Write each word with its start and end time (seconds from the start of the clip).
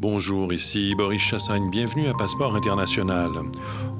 Bonjour, 0.00 0.52
ici 0.52 0.94
Boris 0.94 1.20
Chassagne, 1.20 1.70
bienvenue 1.70 2.06
à 2.06 2.14
Passeport 2.14 2.54
International. 2.54 3.30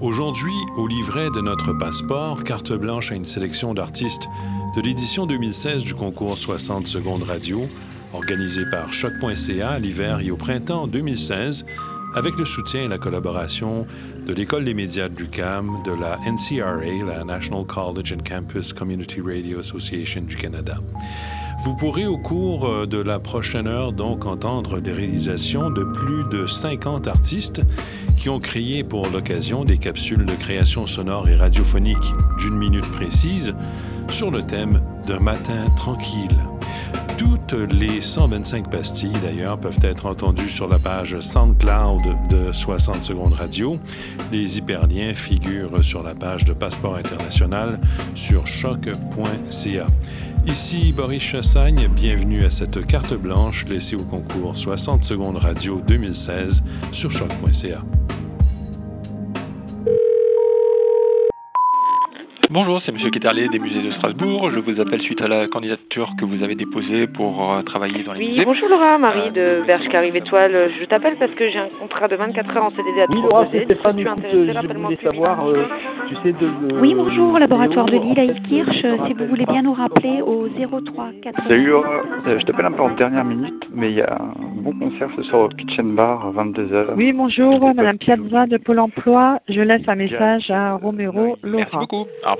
Aujourd'hui, 0.00 0.54
au 0.76 0.86
livret 0.86 1.26
de 1.34 1.40
notre 1.40 1.72
passeport, 1.72 2.44
carte 2.44 2.72
blanche 2.72 3.10
à 3.10 3.16
une 3.16 3.24
sélection 3.24 3.74
d'artistes 3.74 4.28
de 4.76 4.80
l'édition 4.80 5.26
2016 5.26 5.82
du 5.82 5.96
concours 5.96 6.38
60 6.38 6.86
secondes 6.86 7.24
radio, 7.24 7.68
organisé 8.14 8.62
par 8.70 8.92
choc.ca 8.92 9.80
l'hiver 9.80 10.20
et 10.20 10.30
au 10.30 10.36
printemps 10.36 10.86
2016, 10.86 11.66
avec 12.14 12.36
le 12.36 12.44
soutien 12.44 12.82
et 12.82 12.88
la 12.88 12.98
collaboration 12.98 13.86
de 14.26 14.32
l'École 14.32 14.64
des 14.64 14.74
médias 14.74 15.08
de 15.08 15.16
l'UQAM, 15.16 15.82
de 15.84 15.92
la 15.92 16.18
NCRA, 16.26 17.06
la 17.06 17.24
National 17.24 17.64
College 17.64 18.12
and 18.12 18.24
Campus 18.28 18.72
Community 18.72 19.20
Radio 19.20 19.60
Association 19.60 20.22
du 20.22 20.36
Canada. 20.36 20.78
Vous 21.64 21.74
pourrez 21.74 22.06
au 22.06 22.18
cours 22.18 22.66
euh, 22.66 22.86
de 22.86 22.98
la 22.98 23.18
prochaine 23.18 23.66
heure 23.66 23.92
donc 23.92 24.26
entendre 24.26 24.80
des 24.80 24.92
réalisations 24.92 25.70
de 25.70 25.82
plus 25.82 26.24
de 26.30 26.46
50 26.46 27.08
artistes 27.08 27.62
qui 28.16 28.28
ont 28.28 28.38
créé 28.38 28.84
pour 28.84 29.08
l'occasion 29.08 29.64
des 29.64 29.78
capsules 29.78 30.24
de 30.24 30.34
création 30.34 30.86
sonore 30.86 31.28
et 31.28 31.36
radiophonique 31.36 32.12
d'une 32.38 32.56
minute 32.56 32.88
précise 32.92 33.54
sur 34.10 34.30
le 34.30 34.42
thème 34.42 34.80
d'un 35.06 35.20
matin 35.20 35.66
tranquille. 35.76 36.36
Toutes 37.18 37.52
les 37.72 38.00
125 38.00 38.70
pastilles, 38.70 39.12
d'ailleurs, 39.22 39.58
peuvent 39.58 39.80
être 39.82 40.06
entendues 40.06 40.48
sur 40.48 40.68
la 40.68 40.78
page 40.78 41.18
SoundCloud 41.18 42.02
de 42.30 42.52
60 42.52 43.02
secondes 43.02 43.32
radio. 43.32 43.76
Les 44.30 44.58
hyperliens 44.58 45.12
figurent 45.14 45.82
sur 45.82 46.04
la 46.04 46.14
page 46.14 46.44
de 46.44 46.52
Passeport 46.52 46.94
international 46.94 47.80
sur 48.14 48.46
choc.ca. 48.46 49.86
Ici 50.46 50.94
Boris 50.96 51.22
Chassagne, 51.22 51.88
bienvenue 51.88 52.44
à 52.44 52.50
cette 52.50 52.86
carte 52.86 53.14
blanche 53.14 53.66
laissée 53.66 53.96
au 53.96 54.04
concours 54.04 54.56
60 54.56 55.02
secondes 55.02 55.38
radio 55.38 55.82
2016 55.86 56.62
sur 56.92 57.10
choc.ca. 57.10 57.82
Bonjour, 62.50 62.80
c'est 62.86 62.92
Monsieur 62.92 63.10
Quéterlier 63.10 63.46
des 63.48 63.58
musées 63.58 63.82
de 63.82 63.92
Strasbourg. 63.92 64.50
Je 64.50 64.58
vous 64.60 64.80
appelle 64.80 65.02
suite 65.02 65.20
à 65.20 65.28
la 65.28 65.48
candidature 65.48 66.08
que 66.18 66.24
vous 66.24 66.42
avez 66.42 66.54
déposée 66.54 67.06
pour 67.06 67.52
euh, 67.52 67.60
travailler 67.62 68.02
dans 68.04 68.14
les 68.14 68.20
oui, 68.20 68.28
musées. 68.30 68.44
bonjour 68.46 68.68
Laura, 68.70 68.96
Marie 68.96 69.30
de 69.32 69.62
Berge 69.66 69.86
Carive 69.90 70.16
Étoile. 70.16 70.70
Je 70.80 70.84
t'appelle 70.86 71.16
parce 71.18 71.32
que 71.32 71.50
j'ai 71.50 71.58
un 71.58 71.68
contrat 71.78 72.08
de 72.08 72.16
24 72.16 72.56
heures 72.56 72.64
en 72.64 72.70
CDD 72.70 73.02
à 73.02 73.06
te 73.06 73.12
Oui, 73.12 73.20
Laura, 73.22 73.46
c'est 73.52 73.64
Stéphane. 73.64 73.98
Écoute, 73.98 74.24
je 74.32 74.72
voulais 74.78 74.96
savoir, 75.02 75.46
euh, 75.46 75.64
tu 76.08 76.14
sais, 76.22 76.32
de. 76.32 76.48
Oui, 76.80 76.94
bonjour, 76.94 77.38
laboratoire 77.38 77.84
de 77.84 77.96
Lille 77.98 78.18
à 78.18 78.24
Ilkirch. 78.24 78.76
je 78.82 79.06
Si 79.08 79.12
vous 79.12 79.26
voulez 79.26 79.44
bien 79.44 79.60
nous 79.60 79.74
rappeler 79.74 80.22
au 80.22 80.48
03 80.48 81.10
80. 81.22 81.48
Salut 81.48 81.66
Laura, 81.66 81.88
Euh, 82.26 82.38
je 82.40 82.46
t'appelle 82.46 82.64
un 82.66 82.72
peu 82.72 82.82
en 82.82 82.90
dernière 82.94 83.26
minute, 83.26 83.62
mais 83.74 83.90
il 83.90 83.96
y 83.96 84.02
a 84.02 84.14
un 84.14 84.62
bon 84.62 84.72
concert 84.72 85.10
ce 85.16 85.22
soir 85.24 85.42
au 85.42 85.48
Pitch 85.48 85.78
and 85.80 85.92
Bar 85.94 86.26
à 86.28 86.30
22h. 86.42 86.94
Oui, 86.96 87.12
bonjour, 87.12 87.60
Madame 87.74 87.98
Piazza 87.98 88.46
de 88.46 88.56
Pôle 88.56 88.78
emploi. 88.78 89.38
Je 89.50 89.60
laisse 89.60 89.86
un 89.86 89.96
message 89.96 90.50
à 90.50 90.76
Romero 90.76 91.36
Merci 91.44 91.72
Laura. 91.72 91.80
beaucoup. 91.80 92.06
Au 92.26 92.32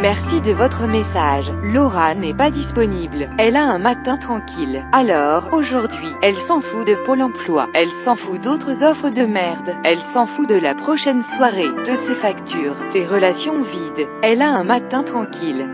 Merci 0.00 0.40
de 0.40 0.52
votre 0.52 0.86
message. 0.86 1.52
Laura 1.62 2.14
n'est 2.14 2.34
pas 2.34 2.50
disponible. 2.50 3.28
Elle 3.38 3.56
a 3.56 3.64
un 3.64 3.78
matin 3.78 4.16
tranquille. 4.16 4.84
Alors, 4.92 5.52
aujourd'hui, 5.52 6.08
elle 6.22 6.38
s'en 6.38 6.60
fout 6.60 6.86
de 6.86 6.94
Pôle 6.94 7.22
emploi. 7.22 7.68
Elle 7.74 7.92
s'en 7.92 8.14
fout 8.14 8.40
d'autres 8.40 8.84
offres 8.84 9.10
de 9.10 9.24
merde. 9.24 9.74
Elle 9.84 10.02
s'en 10.02 10.26
fout 10.26 10.48
de 10.48 10.54
la 10.54 10.74
prochaine 10.74 11.22
soirée, 11.22 11.68
de 11.68 11.96
ses 12.06 12.14
factures, 12.14 12.76
ses 12.90 13.06
relations 13.06 13.62
vides. 13.62 14.08
Elle 14.22 14.42
a 14.42 14.50
un 14.50 14.64
matin 14.64 15.02
tranquille. 15.02 15.66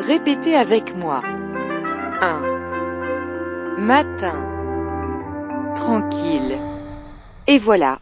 Répétez 0.00 0.54
avec 0.54 0.94
moi. 0.96 1.22
1. 2.20 2.42
Matin. 3.78 4.34
Tranquille. 5.74 6.58
Et 7.46 7.58
voilà. 7.58 7.98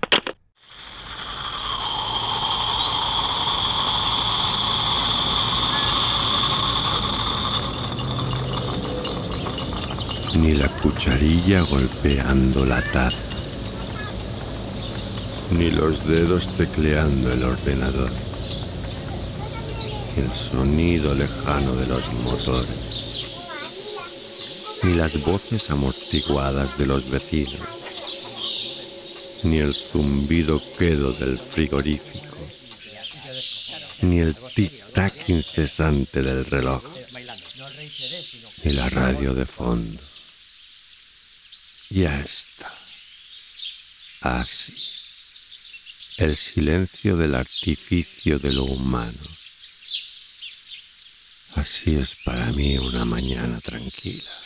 Ni 10.39 10.55
la 10.55 10.69
cucharilla 10.69 11.63
golpeando 11.63 12.67
la 12.67 12.83
taza, 12.93 13.17
ni 15.51 15.71
los 15.71 16.07
dedos 16.07 16.55
tecleando 16.57 17.33
el 17.33 17.43
ordenador, 17.43 18.11
el 20.17 20.31
sonido 20.35 21.15
lejano 21.15 21.75
de 21.77 21.87
los 21.87 22.13
motores, 22.25 22.69
ni 24.83 24.95
las 24.95 25.25
voces 25.25 25.71
amortiguadas 25.71 26.77
de 26.77 26.87
los 26.87 27.09
vecinos, 27.09 27.61
ni 29.45 29.59
el 29.59 29.75
zumbido 29.75 30.61
quedo 30.77 31.13
del 31.13 31.39
frigorífico, 31.39 32.37
ni 34.03 34.19
el 34.19 34.35
tic-tac 34.37 35.29
incesante 35.29 36.23
del 36.23 36.45
reloj, 36.45 36.83
ni 38.65 38.73
la 38.73 38.91
radio 38.91 39.33
de 39.33 39.47
fondo. 39.47 40.16
Ya 41.97 42.21
está. 42.21 42.71
Así. 44.21 44.71
El 46.19 46.37
silencio 46.37 47.17
del 47.17 47.35
artificio 47.35 48.39
de 48.39 48.53
lo 48.53 48.65
humano. 48.65 49.27
Así 51.55 51.95
es 51.95 52.17
para 52.23 52.53
mí 52.53 52.77
una 52.77 53.07
mañana 53.07 53.59
tranquila.« 53.61 54.31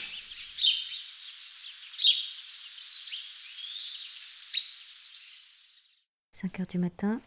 5 6.31 6.60
heures 6.60 6.69
du 6.69 6.78
matin. 6.78 7.21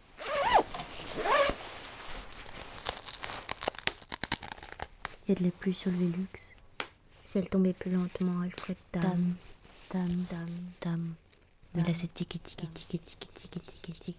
Il 5.28 5.28
y 5.28 5.31
a 5.33 5.35
de 5.35 5.44
la 5.44 5.51
pluie 5.51 5.73
sur 5.73 5.91
le 5.91 5.97
Velux. 5.97 6.29
Si 7.25 7.38
elle 7.38 7.50
tombait 7.50 7.73
plus 7.73 7.91
lentement, 7.91 8.41
elle 8.41 8.53
ferait 8.57 8.78
dame, 8.94 9.03
dame, 9.03 9.35
dam, 9.93 10.25
dam, 10.31 10.49
dam. 10.81 11.13
Mais 11.75 11.83
là, 11.83 11.93
c'est 11.93 12.11
tic, 12.11 12.29
tic, 12.29 12.43
tic, 12.43 12.73
tic, 12.73 13.05
tic, 13.05 13.05
tic, 13.81 13.99
tic. 13.99 14.17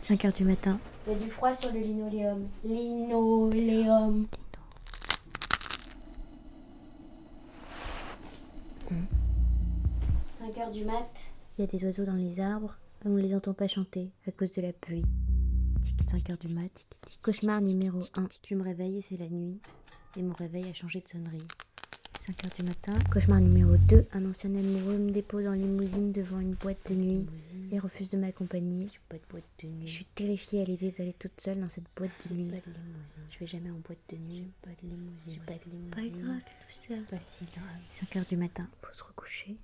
Cinq 0.00 0.24
heures 0.24 0.32
du 0.32 0.44
matin. 0.44 0.78
Il 1.06 1.12
y 1.12 1.16
a 1.16 1.18
du 1.18 1.28
froid 1.28 1.52
sur 1.52 1.72
le 1.72 1.80
linoléum. 1.80 2.48
Linoléum. 2.64 4.26
5 10.32 10.58
heures 10.58 10.70
du 10.70 10.84
mat. 10.84 11.32
Il 11.58 11.62
y 11.62 11.64
a 11.64 11.66
des 11.66 11.84
oiseaux 11.84 12.04
dans 12.04 12.14
les 12.14 12.40
arbres 12.40 12.78
et 13.04 13.08
on 13.08 13.10
ne 13.10 13.20
les 13.20 13.34
entend 13.34 13.52
pas 13.52 13.68
chanter 13.68 14.10
à 14.26 14.30
cause 14.30 14.52
de 14.52 14.62
la 14.62 14.72
pluie. 14.72 15.04
5 16.10 16.30
heures 16.30 16.38
du 16.38 16.48
mat. 16.54 16.86
Cauchemar 17.22 17.60
numéro 17.60 18.00
1. 18.14 18.28
Je 18.48 18.54
me 18.54 18.62
réveille 18.62 18.98
et 18.98 19.02
c'est 19.02 19.16
la 19.16 19.28
nuit. 19.28 19.60
Et 20.16 20.22
mon 20.22 20.34
réveil 20.34 20.68
a 20.68 20.74
changé 20.74 21.00
de 21.00 21.08
sonnerie. 21.08 21.46
5 22.20 22.44
heures 22.44 22.52
du 22.58 22.64
matin. 22.64 22.92
Cauchemar 23.10 23.40
numéro 23.40 23.76
2. 23.76 24.06
Un 24.12 24.26
ancien 24.30 24.50
amoureux 24.54 24.98
me 24.98 25.10
dépose 25.10 25.46
en 25.46 25.52
limousine 25.52 26.12
devant 26.12 26.40
une 26.40 26.54
boîte 26.54 26.90
de 26.90 26.94
nuit 26.94 27.26
et 27.72 27.78
refuse 27.78 28.08
de 28.08 28.16
m'accompagner. 28.16 28.88
Je 28.92 28.98
pas 29.08 29.16
de 29.16 29.28
boîte 29.30 29.44
de 29.62 29.68
nuit. 29.68 29.86
Je 29.86 29.92
suis 29.92 30.04
terrifiée 30.06 30.62
à 30.62 30.64
l'idée 30.64 30.90
d'aller 30.90 31.14
toute 31.18 31.40
seule 31.40 31.60
dans 31.60 31.68
cette 31.68 31.90
boîte 31.96 32.10
de 32.28 32.34
nuit. 32.34 32.50
Je 33.30 33.38
vais 33.38 33.46
jamais 33.46 33.70
en 33.70 33.78
boîte 33.78 33.98
de 34.10 34.16
nuit. 34.16 34.50
Pas 34.62 34.70
de 34.82 34.88
limousine. 34.88 35.44
Pas 35.46 35.52
de 35.52 35.70
limousine. 35.70 35.90
Pas 35.90 36.22
grave 36.26 36.42
tout 36.42 36.70
ça. 36.70 36.94
Pas 37.10 37.20
si 37.20 37.44
grave. 37.44 37.80
5 37.90 38.16
heures 38.16 38.26
du 38.28 38.36
matin. 38.36 38.64
Faut 38.82 38.94
se 38.94 39.04
recoucher. 39.04 39.56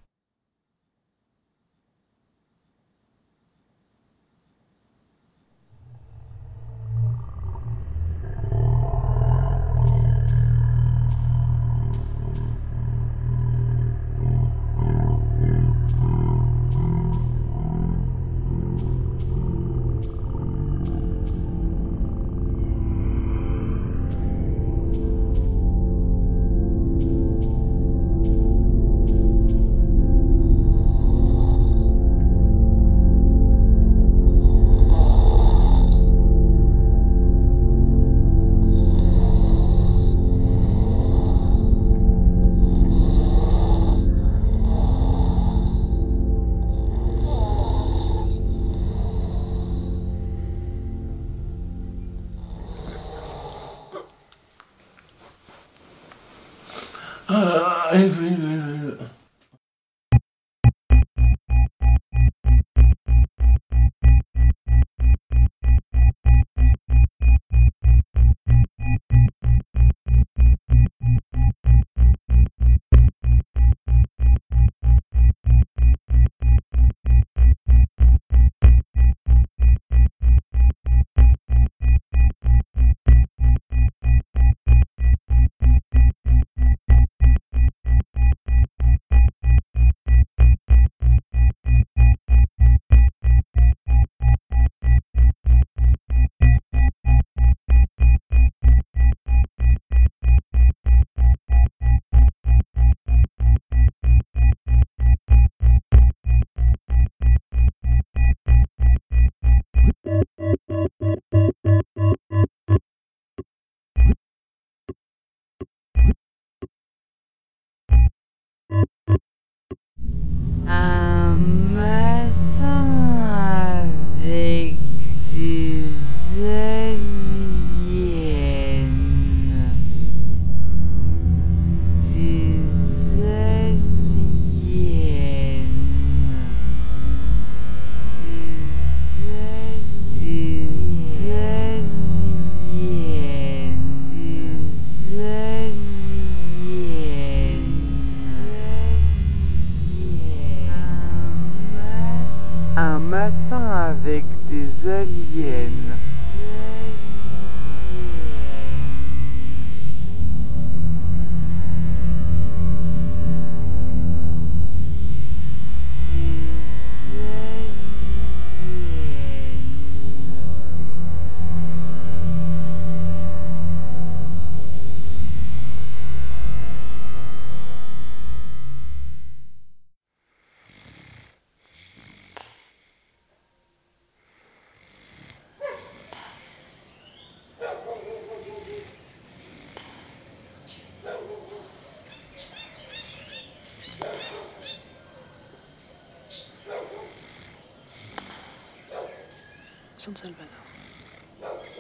San 200.05 200.15
Salvador. 200.17 200.45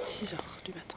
6 0.03 0.33
heures 0.33 0.59
du 0.65 0.73
matin. 0.73 0.97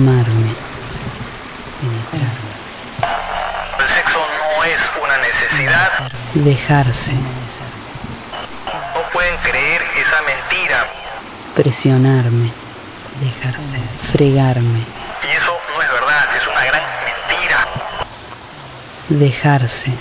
Amarme. 0.00 0.54
Penetrarme. 1.78 2.50
El 3.80 3.88
sexo 3.94 4.18
no 4.18 4.64
es 4.64 4.80
una 5.04 5.18
necesidad. 5.18 6.10
Dejarse. 6.32 7.12
No 7.12 9.02
pueden 9.12 9.36
creer 9.42 9.82
esa 9.94 10.22
mentira. 10.22 10.86
Presionarme. 11.54 12.50
Dejarse. 13.20 13.76
Fregarme. 14.10 14.80
Y 15.22 15.36
eso 15.36 15.58
no 15.76 15.82
es 15.82 15.92
verdad, 15.92 16.34
es 16.34 16.46
una 16.46 16.64
gran 16.64 16.82
mentira. 17.04 17.68
Dejarse. 19.10 19.92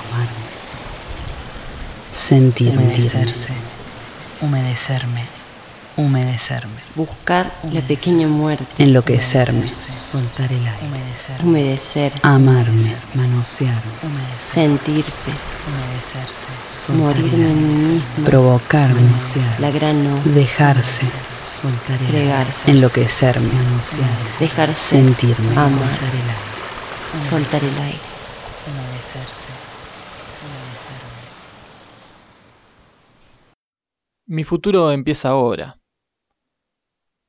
Amarme. 0.00 0.44
Sentirme. 2.12 2.82
Humedecerse. 2.82 3.54
Humedecerme. 4.42 5.39
Humedecerme. 6.00 6.80
Buscar 6.94 7.52
la 7.70 7.82
pequeña 7.82 8.26
muerte. 8.26 8.64
Enloquecerme. 8.82 9.70
Soltar 10.10 10.50
el 10.50 10.66
aire. 10.66 10.78
Humedecer. 11.42 12.12
Amarme. 12.22 12.94
Manosearme. 13.14 13.92
Sentirse. 14.42 15.30
Humedecerse. 15.66 16.92
Morirme 16.94 17.50
en 17.50 17.68
mí 17.68 17.94
mismo. 17.94 18.24
Provocarme. 18.24 19.10
La 19.58 19.70
gran 19.70 20.02
no. 20.02 20.22
Dejarse. 20.24 21.04
Soltar 21.60 21.96
el 22.00 22.06
aire. 22.06 22.12
Fregarse. 22.12 22.70
Enloquecerme. 22.70 23.50
Dejarse. 24.40 24.96
Sentirme. 24.96 25.52
Amar. 25.52 25.98
Soltar 27.20 27.62
el 27.62 27.78
aire. 27.78 28.00
Humedecerse. 28.66 29.50
Mi 34.26 34.44
futuro 34.44 34.92
empieza 34.92 35.28
ahora. 35.28 35.79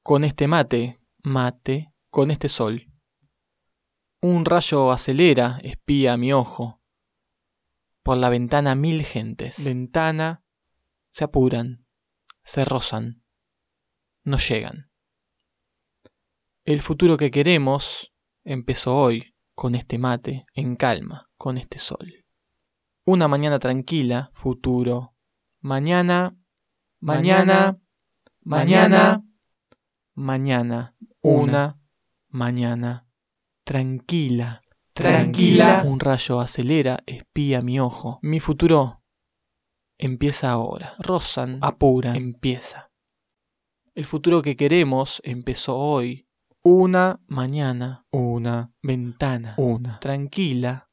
Con 0.03 0.24
este 0.24 0.48
mate, 0.48 1.00
mate, 1.24 1.93
con 2.10 2.31
este 2.31 2.50
sol. 2.50 2.91
Un 4.20 4.46
rayo 4.46 4.91
acelera, 4.91 5.60
espía 5.62 6.17
mi 6.17 6.34
ojo. 6.34 6.81
Por 8.01 8.17
la 8.17 8.29
ventana 8.29 8.74
mil 8.74 9.03
gentes. 9.03 9.63
Ventana, 9.63 10.43
se 11.10 11.24
apuran, 11.24 11.86
se 12.43 12.65
rozan, 12.65 13.24
no 14.24 14.38
llegan. 14.38 14.89
El 16.65 16.81
futuro 16.81 17.15
que 17.15 17.29
queremos 17.29 18.12
empezó 18.43 18.98
hoy, 18.98 19.36
con 19.53 19.75
este 19.75 20.00
mate, 20.00 20.46
en 20.55 20.77
calma, 20.77 21.29
con 21.38 21.60
este 21.60 21.77
sol. 21.77 22.25
Una 23.05 23.27
mañana 23.27 23.60
tranquila, 23.60 24.31
futuro. 24.34 25.15
Mañana, 25.60 26.36
mañana, 27.00 27.79
mañana, 28.41 29.20
mañana, 29.20 29.30
una, 31.22 31.80
mañana. 32.30 33.08
Tranquila, 33.63 34.62
tranquila. 34.94 35.84
Un 35.86 36.00
rayo 36.00 36.39
acelera, 36.39 37.03
espía 37.06 37.62
mi 37.62 37.80
ojo. 37.80 38.20
Mi 38.22 38.39
futuro 38.39 39.03
empieza 39.98 40.51
ahora. 40.51 40.94
Rozan, 41.00 41.60
apura, 41.62 42.15
empieza. 42.15 42.91
El 43.94 44.06
futuro 44.06 44.41
que 44.41 44.56
queremos 44.56 45.22
empezó 45.24 45.77
hoy. 45.77 46.27
Una 46.63 47.20
mañana, 47.27 48.06
una 48.12 48.72
ventana, 48.84 49.56
una 49.58 50.00
tranquila, 50.00 50.88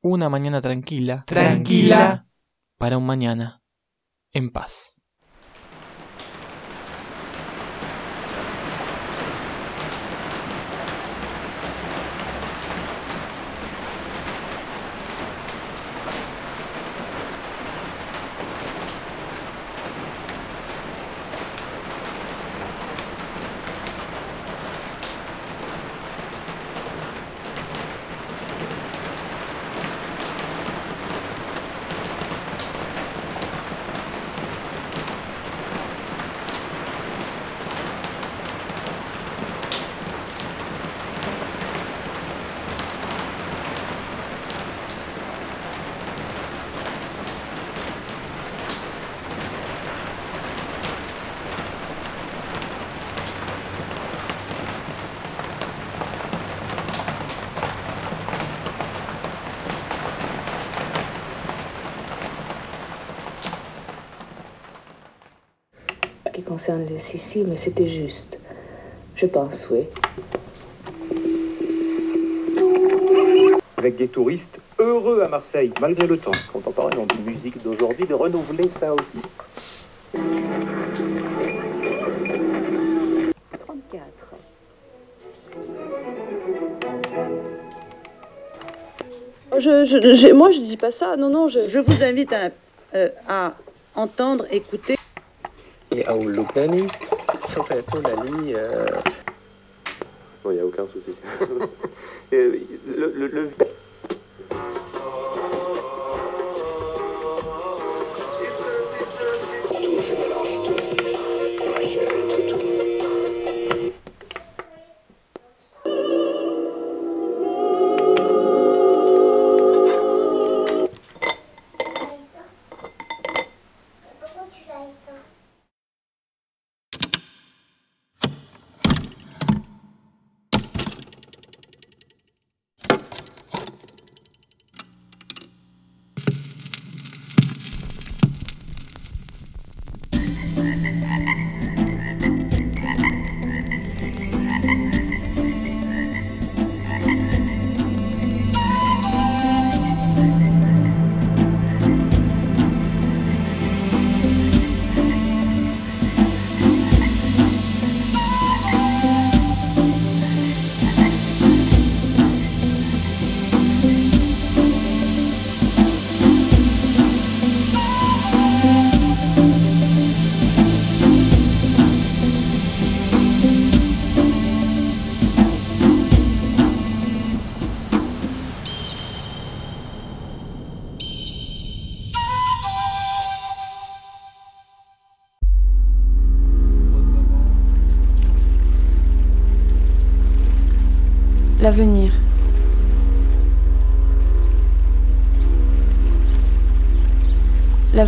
Una 0.00 0.28
mañana 0.28 0.60
tranquila. 0.60 1.24
Tranquila. 1.26 2.26
Para 2.78 2.98
un 2.98 3.06
mañana 3.06 3.62
en 4.32 4.50
paz. 4.50 4.97
Concerne 66.68 67.46
mais 67.46 67.56
c'était 67.56 67.88
juste. 67.88 68.38
Je 69.16 69.26
pense, 69.26 69.66
oui. 69.70 69.84
Avec 73.78 73.96
des 73.96 74.08
touristes 74.08 74.58
heureux 74.78 75.22
à 75.22 75.28
Marseille, 75.28 75.72
malgré 75.80 76.06
le 76.06 76.18
temps. 76.18 76.32
Quand 76.52 76.60
on 76.66 76.70
parle 76.70 76.90
dans 76.94 77.06
une 77.16 77.24
musique 77.24 77.62
d'aujourd'hui, 77.62 78.04
de 78.06 78.12
renouveler 78.14 78.68
ça 78.78 78.92
aussi. 78.92 79.22
34. 83.64 84.04
Je, 89.58 89.84
je- 89.84 90.14
je- 90.14 90.32
moi, 90.34 90.50
je 90.50 90.60
dis 90.60 90.76
pas 90.76 90.90
ça. 90.90 91.16
Non, 91.16 91.30
non, 91.30 91.48
je. 91.48 91.68
Je 91.70 91.78
vous 91.78 92.04
invite 92.04 92.32
à, 92.32 92.50
euh, 92.94 93.08
à 93.26 93.54
entendre, 93.94 94.44
écouter. 94.50 94.97
Et 95.98 96.06
à 96.06 96.16
Oulukani, 96.16 96.86
Soprattutto 97.52 98.00
Lali. 98.02 98.54
Euh... 98.54 98.86
Bon, 100.44 100.52
il 100.52 100.54
n'y 100.54 100.60
a 100.60 100.64
aucun 100.64 100.86
souci. 100.86 101.10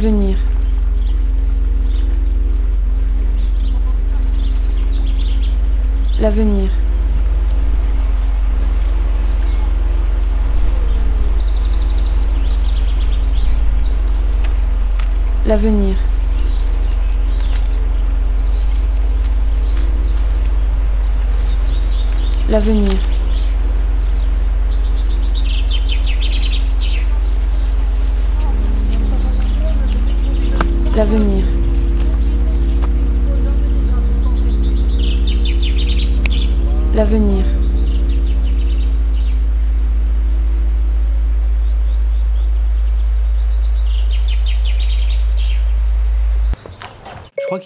представления 0.01 0.30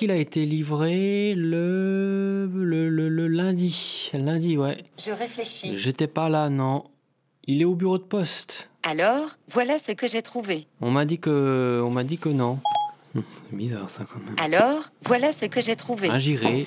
qu'il 0.04 0.11
a 0.11 0.16
été 0.16 0.44
livré 0.44 1.32
le, 1.34 2.46
le, 2.52 2.90
le, 2.90 3.08
le 3.08 3.26
lundi. 3.26 4.11
Lundi, 4.12 4.58
ouais. 4.58 4.76
Je 5.02 5.12
réfléchis. 5.12 5.78
J'étais 5.78 6.06
pas 6.06 6.28
là, 6.28 6.50
non. 6.50 6.84
Il 7.46 7.62
est 7.62 7.64
au 7.64 7.75
bureau 7.75 7.96
de 7.96 8.02
poste. 8.02 8.68
Alors, 8.82 9.30
voilà 9.49 9.78
ce 9.78 9.92
que 9.92 10.06
j'ai 10.06 10.20
trouvé. 10.20 10.66
On 10.82 10.90
m'a 10.90 11.06
dit 11.06 11.18
que, 11.18 11.82
on 11.82 11.88
m'a 11.88 12.04
dit 12.04 12.18
que 12.18 12.28
non. 12.28 12.58
Hum, 13.16 13.23
C'est 13.50 13.56
bizarre 13.56 13.88
ça 13.88 14.04
quand 14.04 14.18
même. 14.18 14.34
Alors, 14.37 14.90
voilà 15.06 15.32
ce 15.32 15.46
que 15.46 15.62
j'ai 15.62 15.75
trouvé. 15.75 16.11
Ah, 16.12 16.18
j'irai, 16.18 16.66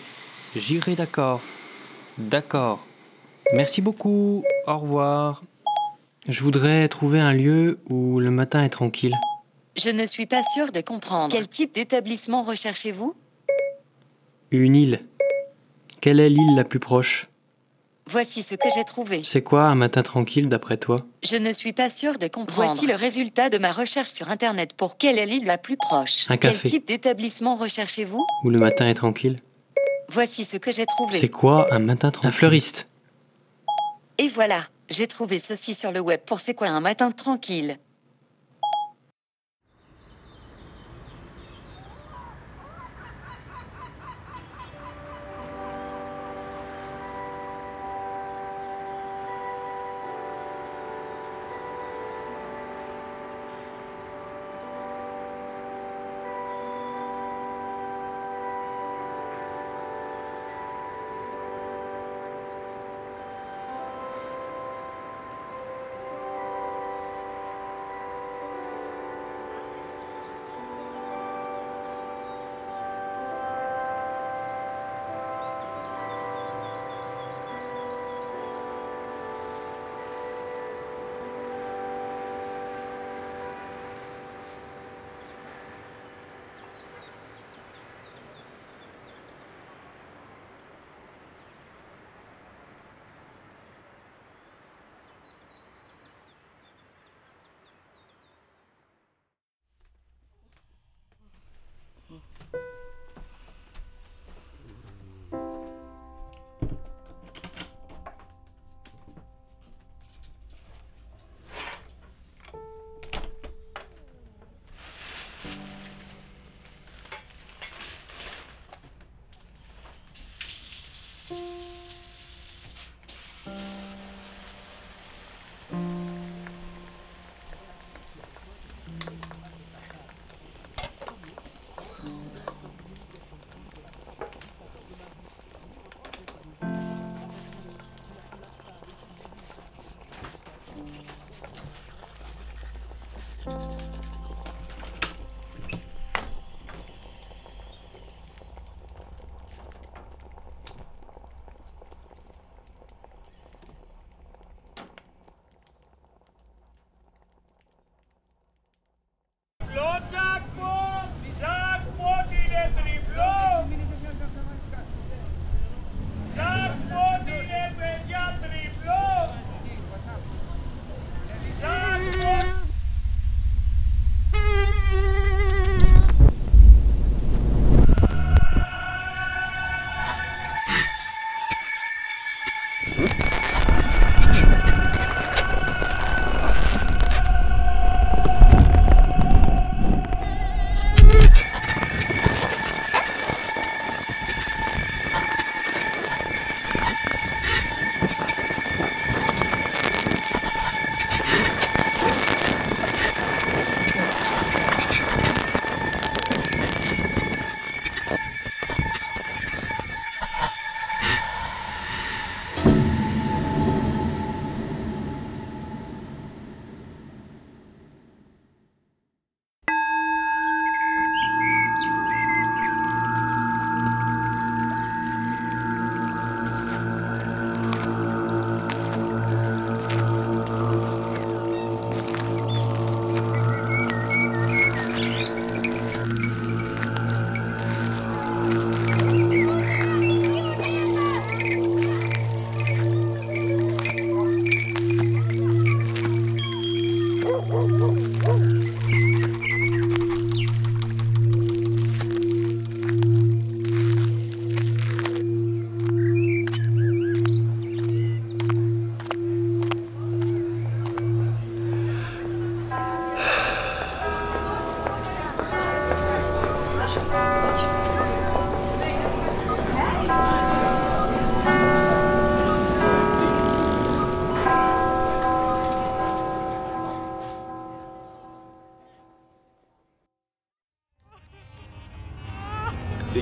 j'irai, 0.56 0.96
d'accord, 0.96 1.40
d'accord. 2.18 2.84
Merci 3.54 3.82
beaucoup. 3.82 4.44
Au 4.66 4.78
revoir. 4.80 5.44
Je 6.28 6.42
voudrais 6.42 6.88
trouver 6.88 7.20
un 7.20 7.34
lieu 7.34 7.78
où 7.88 8.20
le 8.20 8.32
matin 8.32 8.64
est 8.64 8.70
tranquille. 8.70 9.14
Je 9.76 9.92
ne 9.92 10.08
suis 10.08 10.26
pas 10.26 10.42
sûre 10.42 10.72
de 10.72 10.82
comprendre. 10.82 11.32
Quel 11.32 11.48
type 11.48 11.76
d'établissement 11.76 12.42
recherchez-vous? 12.42 13.14
Une 14.52 14.76
île. 14.76 15.02
Quelle 16.00 16.22
est 16.22 16.30
l'île 16.30 16.56
la 16.56 16.64
plus 16.64 16.80
proche? 16.80 17.28
Voici 18.10 18.42
ce 18.42 18.56
que 18.56 18.70
j'ai 18.74 18.86
trouvé. 18.86 19.22
C'est 19.26 19.42
quoi 19.42 19.64
un 19.64 19.76
matin 19.76 20.02
tranquille 20.04 20.48
d'après 20.48 20.78
toi? 20.78 21.06
Je 21.22 21.36
ne 21.36 21.52
suis 21.52 21.74
pas 21.74 21.90
sûre 21.90 22.18
de 22.18 22.28
comprendre. 22.28 22.54
Voici 22.54 22.88
le 22.88 22.96
résultat 22.96 23.50
de 23.50 23.58
ma 23.58 23.74
recherche 23.74 24.08
sur 24.08 24.30
Internet 24.30 24.74
pour 24.74 24.98
quelle 24.98 25.20
est 25.20 25.26
l'île 25.26 25.46
la 25.46 25.58
plus 25.58 25.76
proche. 25.76 26.26
Un 26.30 26.38
café. 26.38 26.60
Quel 26.62 26.72
type 26.72 26.88
d'établissement 26.88 27.58
recherchez-vous? 27.58 28.26
Où 28.46 28.50
le 28.50 28.60
matin 28.60 28.88
est 28.88 28.94
tranquille? 28.94 29.36
Voici 30.08 30.46
ce 30.46 30.56
que 30.56 30.72
j'ai 30.72 30.86
trouvé. 30.86 31.20
C'est 31.20 31.28
quoi 31.28 31.68
un 31.74 31.80
matin 31.80 32.12
tranquille? 32.12 32.30
Un 32.30 32.32
fleuriste. 32.32 32.88
Et 34.18 34.30
voilà. 34.30 34.64
J'ai 34.90 35.08
trouvé 35.08 35.40
ceci 35.40 35.74
sur 35.74 35.92
le 35.92 36.00
web 36.00 36.22
pour 36.26 36.40
c'est 36.40 36.54
quoi 36.54 36.70
un 36.70 36.80
matin 36.80 37.12
tranquille? 37.12 37.78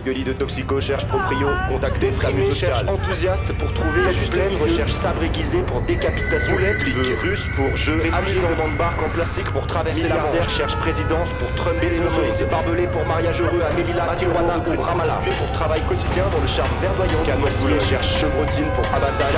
Gueulis 0.06 0.24
de 0.24 0.34
Toxico 0.34 0.80
cherche 0.80 1.08
proprio, 1.08 1.48
contactez 1.68 2.12
Samu 2.12 2.52
cherche 2.54 2.84
enthousiaste 2.88 3.52
pour 3.54 3.74
trouver 3.74 4.04
la 4.04 4.12
juste 4.12 4.36
laine, 4.36 4.56
recherche 4.62 4.92
sabre 4.92 5.24
aiguisé 5.24 5.64
pour 5.64 5.82
décapitation, 5.82 6.54
Roulette, 6.54 6.84
russe 7.24 7.48
pour 7.56 7.76
jeu, 7.76 8.00
amusant 8.14 8.50
demande 8.52 8.78
barque 8.78 9.02
en 9.02 9.10
plastique 9.10 9.50
pour 9.52 9.66
traverser 9.66 10.08
la 10.08 10.18
mer, 10.18 10.48
cherche 10.48 10.76
présidence 10.76 11.32
pour 11.40 11.52
Trump 11.56 11.78
et 11.82 11.90
les 11.90 12.30
c'est 12.30 12.48
barbelé 12.52 12.86
pour 12.86 13.04
mariage 13.08 13.42
heureux 13.42 13.64
à 13.68 13.74
Melilla, 13.74 14.14
Tijuana 14.16 14.60
ou 14.60 14.80
Ramallah, 14.80 15.20
pour 15.40 15.52
travail 15.54 15.82
quotidien 15.88 16.26
dans 16.32 16.40
le 16.40 16.48
charme 16.48 16.70
verdoyant, 16.80 17.24
Canoissier 17.26 17.80
cherche 17.80 18.20
chevrotine 18.20 18.70
pour 18.76 18.86
abattage, 18.94 19.34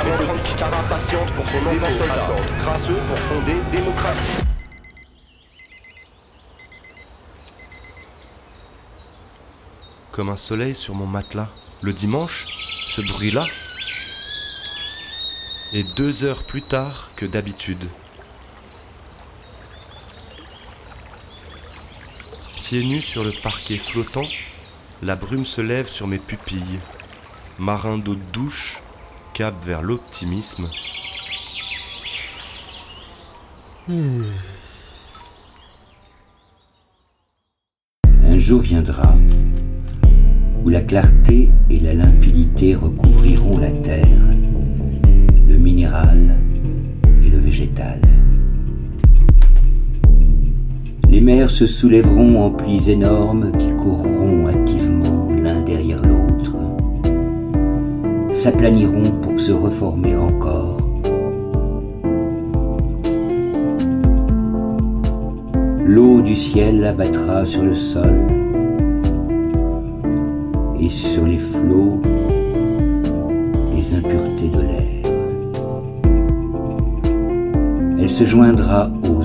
Cara 0.57 0.83
patiente 0.89 1.31
pour 1.31 1.47
son 1.47 1.59
enfant 1.59 1.97
soldat, 1.97 2.27
crasseux 2.59 2.99
pour 3.07 3.17
fonder 3.17 3.55
démocratie. 3.71 4.46
Comme 10.17 10.29
un 10.29 10.35
soleil 10.35 10.73
sur 10.73 10.95
mon 10.95 11.05
matelas. 11.05 11.47
Le 11.83 11.93
dimanche, 11.93 12.47
ce 12.89 13.01
bruit-là. 13.01 13.45
Et 15.73 15.83
deux 15.83 16.23
heures 16.23 16.43
plus 16.43 16.63
tard 16.63 17.11
que 17.15 17.27
d'habitude. 17.27 17.87
Pieds 22.55 22.83
nus 22.83 23.03
sur 23.03 23.23
le 23.23 23.31
parquet 23.43 23.77
flottant, 23.77 24.25
la 25.03 25.15
brume 25.15 25.45
se 25.45 25.61
lève 25.61 25.87
sur 25.87 26.07
mes 26.07 26.17
pupilles. 26.17 26.79
Marin 27.59 27.99
d'eau 27.99 28.15
de 28.15 28.31
douche, 28.33 28.81
cap 29.35 29.53
vers 29.63 29.83
l'optimisme. 29.83 30.67
Un 38.23 38.37
jour 38.39 38.61
viendra 38.61 39.13
la 40.69 40.81
clarté 40.81 41.49
et 41.69 41.79
la 41.79 41.93
limpidité 41.93 42.75
recouvriront 42.75 43.57
la 43.57 43.71
terre, 43.71 44.35
le 45.47 45.57
minéral 45.57 46.35
et 47.25 47.29
le 47.29 47.37
végétal. 47.37 47.99
Les 51.09 51.21
mers 51.21 51.49
se 51.49 51.65
soulèveront 51.65 52.43
en 52.43 52.49
plis 52.49 52.89
énormes 52.89 53.51
qui 53.57 53.69
courront 53.77 54.47
hâtivement 54.47 55.29
l'un 55.31 55.61
derrière 55.61 56.01
l'autre, 56.01 56.55
s'aplaniront 58.31 59.19
pour 59.21 59.39
se 59.39 59.51
reformer 59.53 60.17
encore. 60.17 60.77
L'eau 65.85 66.21
du 66.21 66.35
ciel 66.35 66.83
abattra 66.83 67.45
sur 67.45 67.63
le 67.63 67.73
sol 67.73 68.36
sur 70.89 71.25
les 71.25 71.37
flots 71.37 72.01
les 73.75 73.93
impuretés 73.93 74.49
de 74.49 74.61
l'air. 74.61 74.83
Elle 77.99 78.09
se 78.09 78.25
joindra 78.25 78.89
aux 79.09 79.16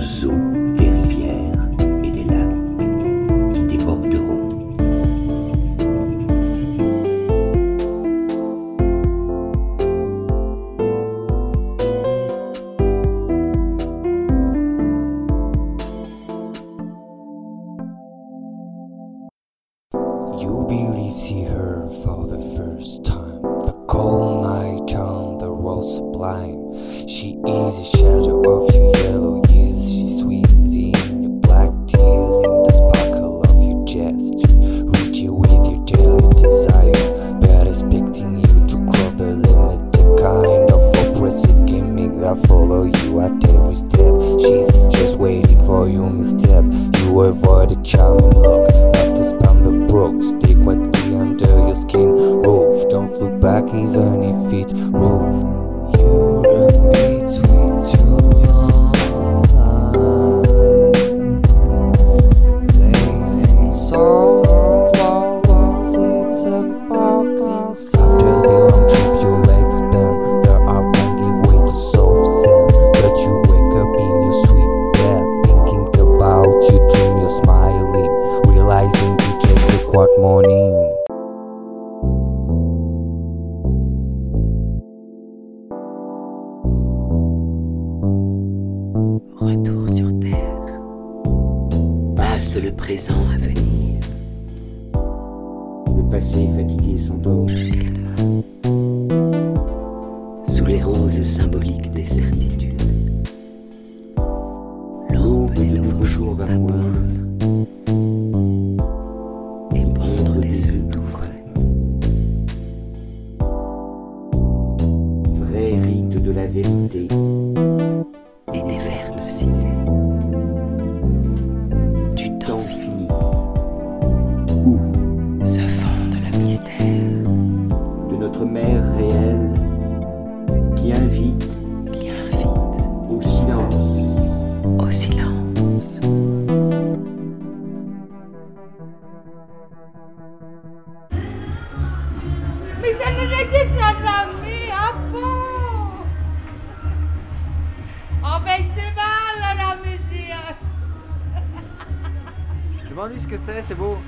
c'est, 153.45 153.63
c'est 153.63 153.75
beau. 153.75 153.99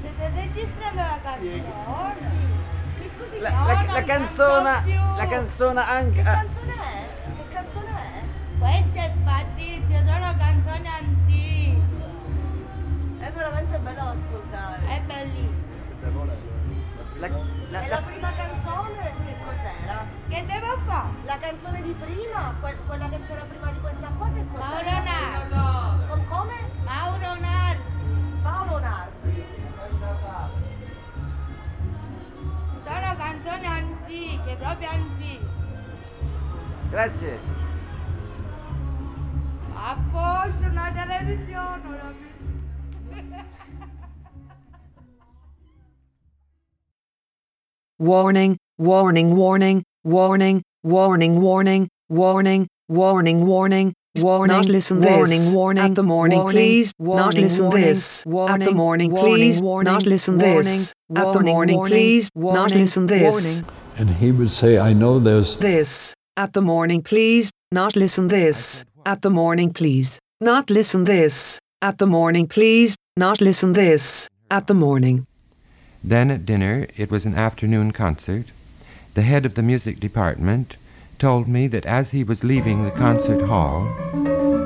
Siete 0.00 0.30
registrando 0.34 1.00
la 1.02 1.18
canzone? 1.22 1.60
Mi 3.00 3.08
scusi, 3.14 3.38
La, 3.40 3.50
no, 3.50 3.66
la- 3.66 3.74
non 3.74 3.92
la 3.94 4.02
canto 4.02 4.82
più. 4.84 5.00
la 5.16 5.26
canzone 5.26 5.80
anche... 5.80 6.16
Che 6.16 6.22
canzone 6.22 6.74
è? 6.74 7.08
Che 7.36 7.54
canzone 7.54 7.90
è? 7.90 8.22
Questa 8.58 9.00
è 9.00 9.12
Patrizia, 9.24 10.02
sono 10.04 10.34
canzoni 10.38 10.88
antiche. 10.88 11.80
È 13.20 13.30
veramente 13.30 13.78
bello 13.78 13.94
da 14.02 14.10
ascoltare. 14.10 14.86
È 14.88 15.00
bellissimo. 15.06 16.24
la, 17.18 17.28
la- 17.70 17.80
E 17.84 17.88
la 17.88 18.02
prima 18.02 18.32
canzone 18.34 19.12
che 19.24 19.36
cos'era? 19.44 20.04
Che 20.28 20.44
devo 20.46 20.78
fare? 20.86 21.08
La 21.24 21.38
canzone 21.38 21.80
di 21.82 21.92
prima, 21.98 22.54
que- 22.60 22.76
quella 22.86 23.08
che 23.08 23.18
c'era 23.20 23.42
prima 23.42 23.70
di 23.70 23.78
questa 23.80 24.08
qua, 24.18 24.28
che 24.34 24.44
cos'era? 24.52 25.02
Mauro 25.02 25.54
Nardi. 25.54 26.06
Com- 26.08 26.24
come? 26.26 26.54
Mauro 26.84 27.18
Nardi. 27.18 27.40
Paolo 27.40 27.40
Nardi. 27.40 27.61
Sono 32.82 33.16
canzoni 33.16 33.66
antiche, 33.66 34.56
proprio 34.56 34.88
antiche. 34.88 35.46
Grazie. 36.90 37.38
A 39.74 39.96
posto, 40.10 40.64
una 40.64 40.92
televisione, 40.92 42.20
Warning, 47.98 48.56
warning, 48.78 49.30
warning, 49.36 49.82
warning, 50.02 50.60
warning, 50.82 51.38
warning, 51.38 51.88
warning, 52.08 52.66
warning, 52.88 53.46
warning. 53.46 53.92
Warning, 54.20 54.54
not 54.54 54.66
listen 54.66 55.00
warning, 55.00 55.40
this. 55.40 55.54
warning, 55.54 55.84
at 55.84 55.94
the 55.94 56.02
morning, 56.02 56.38
warning, 56.38 56.52
please, 56.52 56.92
not 56.98 57.32
listen 57.32 57.64
warning, 57.64 57.82
this, 57.82 58.26
warning, 58.26 58.54
at 58.54 58.68
the 58.68 58.74
morning, 58.74 59.10
please, 59.10 59.62
warning, 59.62 59.90
not 59.90 60.04
listen 60.04 60.36
this, 60.36 60.94
warning, 61.08 61.26
at 61.26 61.32
the 61.32 61.40
morning, 61.42 61.76
warning, 61.76 61.96
please, 61.96 62.30
not 62.36 62.42
warning, 62.44 62.78
listen 62.78 63.06
this, 63.06 63.64
And 63.96 64.10
he 64.10 64.30
would 64.30 64.50
say, 64.50 64.78
I 64.78 64.92
know 64.92 65.18
there's 65.18 65.56
this, 65.56 66.14
at 66.36 66.52
the 66.52 66.60
morning, 66.60 67.02
please, 67.02 67.50
not 67.72 67.96
listen 67.96 68.28
this, 68.28 68.84
at 69.06 69.22
the 69.22 69.30
morning, 69.30 69.72
please, 69.72 70.18
not 70.42 70.68
listen 70.68 71.04
this, 71.04 71.58
at 71.80 71.96
the 71.96 72.06
morning, 72.06 72.46
please, 72.46 72.94
not 73.16 73.40
listen 73.40 73.72
this, 73.72 74.28
at 74.50 74.66
the 74.66 74.74
morning. 74.74 75.26
Then 76.04 76.30
at 76.30 76.44
dinner, 76.44 76.86
it 76.98 77.10
was 77.10 77.24
an 77.24 77.34
afternoon 77.34 77.92
concert. 77.92 78.48
The 79.14 79.22
head 79.22 79.46
of 79.46 79.54
the 79.54 79.62
music 79.62 80.00
department 80.00 80.76
told 81.22 81.46
me 81.46 81.68
that 81.68 81.86
as 81.86 82.10
he 82.10 82.24
was 82.24 82.42
leaving 82.42 82.82
the 82.82 82.90
concert 82.90 83.40
hall, 83.42 83.86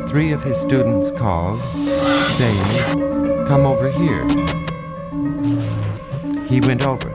three 0.08 0.32
of 0.32 0.42
his 0.42 0.58
students 0.58 1.10
called, 1.10 1.60
saying, 2.38 2.96
Come 3.46 3.66
over 3.66 3.90
here. 3.90 4.24
He 6.46 6.62
went 6.62 6.80
over. 6.80 7.10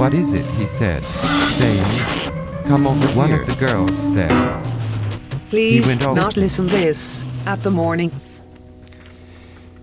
What 0.00 0.14
is 0.14 0.32
it? 0.32 0.44
he 0.58 0.66
said, 0.66 1.04
saying, 1.52 2.64
Come 2.66 2.88
over 2.88 3.06
One 3.12 3.30
of 3.30 3.46
the 3.46 3.54
girls 3.54 3.96
said, 3.96 4.34
please 5.48 5.86
went 5.86 6.04
off- 6.04 6.16
not 6.16 6.36
listen 6.36 6.66
this 6.66 7.24
at 7.46 7.62
the 7.62 7.70
morning. 7.70 8.10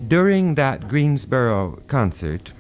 During 0.10 0.56
that 0.56 0.90
Greensboro 0.90 1.82
concert, 1.88 2.52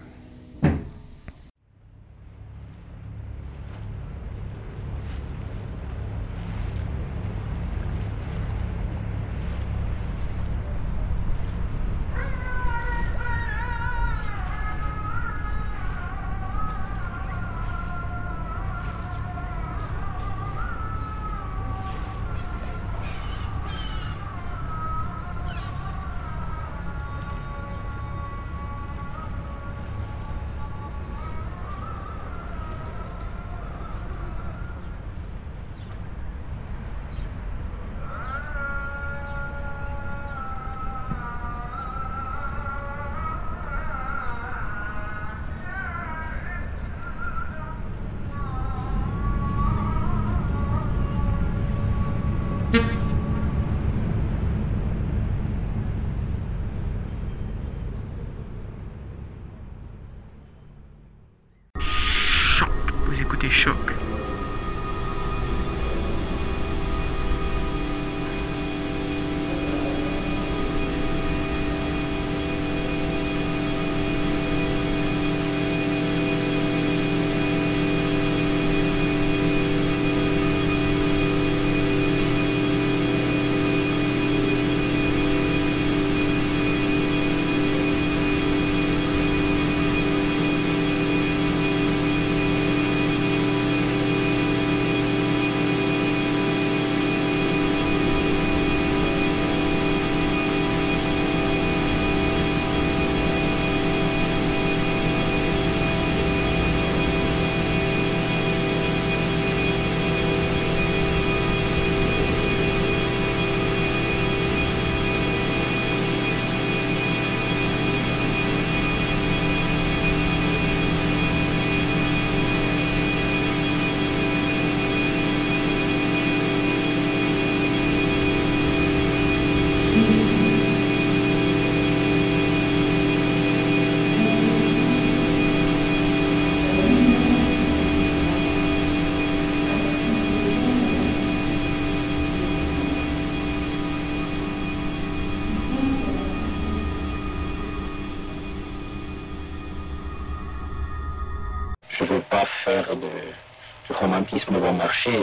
bon 154.32 154.38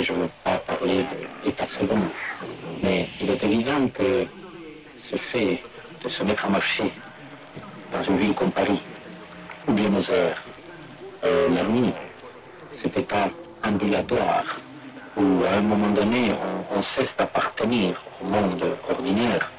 je 0.03 0.12
ne 0.12 0.19
veux 0.19 0.31
pas 0.42 0.59
parler 0.59 1.05
de 1.05 1.47
l'état 1.47 1.66
second. 1.66 2.01
Mais 2.83 3.09
il 3.21 3.31
est 3.31 3.42
évident 3.45 3.88
que 3.95 4.27
ce 4.97 5.16
fait 5.16 5.62
de 6.03 6.09
se 6.09 6.25
mettre 6.25 6.47
en 6.47 6.51
marché 6.51 6.92
dans 7.92 8.03
une 8.03 8.19
ville 8.19 8.35
comme 8.35 8.51
Paris, 8.51 8.83
ou 9.69 9.73
Buenos 9.73 10.11
Aires, 10.11 10.42
euh, 11.25 11.49
la 11.51 11.62
nuit, 11.62 11.92
cet 12.73 12.97
état 12.97 13.29
ambulatoire, 13.64 14.59
où 15.16 15.45
à 15.45 15.59
un 15.59 15.62
moment 15.62 15.88
donné 15.88 16.33
on, 16.73 16.79
on 16.79 16.83
cesse 16.83 17.16
d'appartenir 17.16 18.03
au 18.21 18.27
monde 18.27 18.64
ordinaire, 18.90 19.51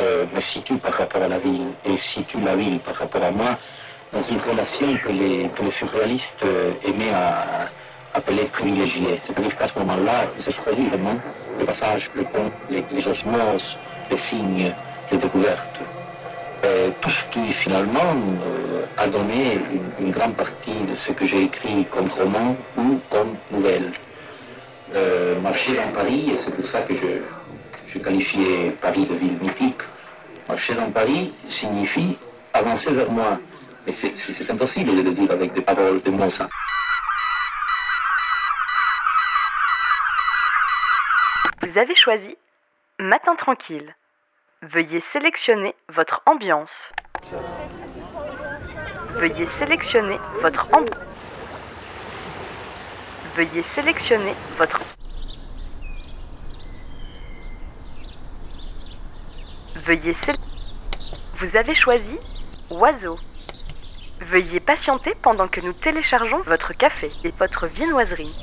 euh, 0.00 0.26
me 0.34 0.40
situe 0.40 0.76
par 0.76 0.94
rapport 0.94 1.22
à 1.22 1.28
la 1.28 1.38
ville 1.38 1.68
et 1.84 1.96
situe 1.96 2.40
la 2.40 2.56
ville 2.56 2.78
par 2.80 2.96
rapport 2.96 3.22
à 3.22 3.30
moi 3.30 3.58
dans 4.12 4.22
une 4.22 4.38
relation 4.40 4.96
que 4.96 5.08
les, 5.08 5.48
que 5.50 5.62
les 5.62 5.70
surréalistes 5.70 6.42
euh, 6.44 6.72
aimaient 6.84 7.12
à, 7.14 7.68
appeler 8.18 8.44
privilégiée. 8.44 9.20
C'est-à-dire 9.22 9.56
qu'à 9.56 9.68
ce 9.68 9.78
moment-là, 9.78 10.26
il 10.36 10.42
se 10.42 10.50
produit 10.50 10.88
vraiment 10.88 11.16
le 11.58 11.64
passage, 11.64 12.10
le 12.14 12.24
pont, 12.24 12.50
les, 12.70 12.84
les 12.92 13.06
osmoses, 13.06 13.76
les 14.10 14.16
signes, 14.16 14.72
les 15.10 15.18
découvertes. 15.18 15.80
Euh, 16.64 16.90
tout 17.00 17.10
ce 17.10 17.22
qui 17.30 17.52
finalement 17.52 18.10
euh, 18.16 18.84
a 18.96 19.06
donné 19.06 19.60
une, 20.00 20.10
grande 20.10 20.34
partie 20.34 20.80
de 20.90 20.96
ce 20.96 21.12
que 21.12 21.24
j'ai 21.24 21.44
écrit 21.44 21.86
comme 21.92 22.08
roman 22.08 22.56
ou 22.76 22.98
comme 23.10 23.32
nouvelle. 23.52 23.92
Euh, 24.94 25.38
marcher 25.40 25.76
dans 25.76 25.92
Paris, 25.94 26.32
et 26.34 26.38
c'est 26.38 26.54
pour 26.54 26.66
ça 26.66 26.80
que 26.80 26.94
je, 26.96 27.10
je 27.86 27.98
qualifiais 27.98 28.74
Paris 28.80 29.06
de 29.06 29.14
ville 29.14 29.38
mythique, 29.40 29.82
marcher 30.48 30.74
dans 30.74 30.90
Paris 30.90 31.32
signifie 31.48 32.16
avancer 32.52 32.90
vers 32.90 33.10
moi. 33.10 33.38
Mais 33.86 33.92
c'est 33.92 34.50
impossible 34.50 34.96
de 34.96 35.02
le 35.02 35.12
dire 35.12 35.30
avec 35.30 35.54
des 35.54 35.60
paroles 35.60 36.02
de 36.02 36.10
mots 36.10 36.28
simples. 36.28 36.67
Vous 41.78 41.82
avez 41.84 41.94
choisi 41.94 42.36
Matin 42.98 43.36
tranquille. 43.36 43.94
Veuillez 44.62 44.98
sélectionner 44.98 45.76
votre 45.90 46.22
ambiance. 46.26 46.72
Veuillez 49.10 49.46
sélectionner 49.46 50.18
votre 50.42 50.66
ambiance. 50.74 50.98
Veuillez 53.36 53.62
sélectionner 53.62 54.34
votre 54.56 54.80
Veuillez 59.76 60.14
sé- 60.14 60.32
Vous 61.38 61.56
avez 61.56 61.76
choisi 61.76 62.18
Oiseau. 62.70 63.20
Veuillez 64.22 64.58
patienter 64.58 65.12
pendant 65.22 65.46
que 65.46 65.60
nous 65.60 65.74
téléchargeons 65.74 66.42
votre 66.42 66.72
café 66.76 67.12
et 67.22 67.30
votre 67.38 67.68
viennoiserie. 67.68 68.34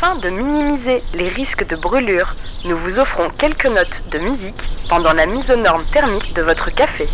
Afin 0.00 0.14
de 0.14 0.30
minimiser 0.30 1.02
les 1.12 1.28
risques 1.28 1.66
de 1.66 1.74
brûlure, 1.74 2.32
nous 2.64 2.78
vous 2.78 3.00
offrons 3.00 3.30
quelques 3.30 3.66
notes 3.66 4.08
de 4.12 4.20
musique 4.20 4.62
pendant 4.88 5.12
la 5.12 5.26
mise 5.26 5.50
aux 5.50 5.56
normes 5.56 5.84
thermiques 5.86 6.32
de 6.34 6.42
votre 6.42 6.72
café. 6.72 7.08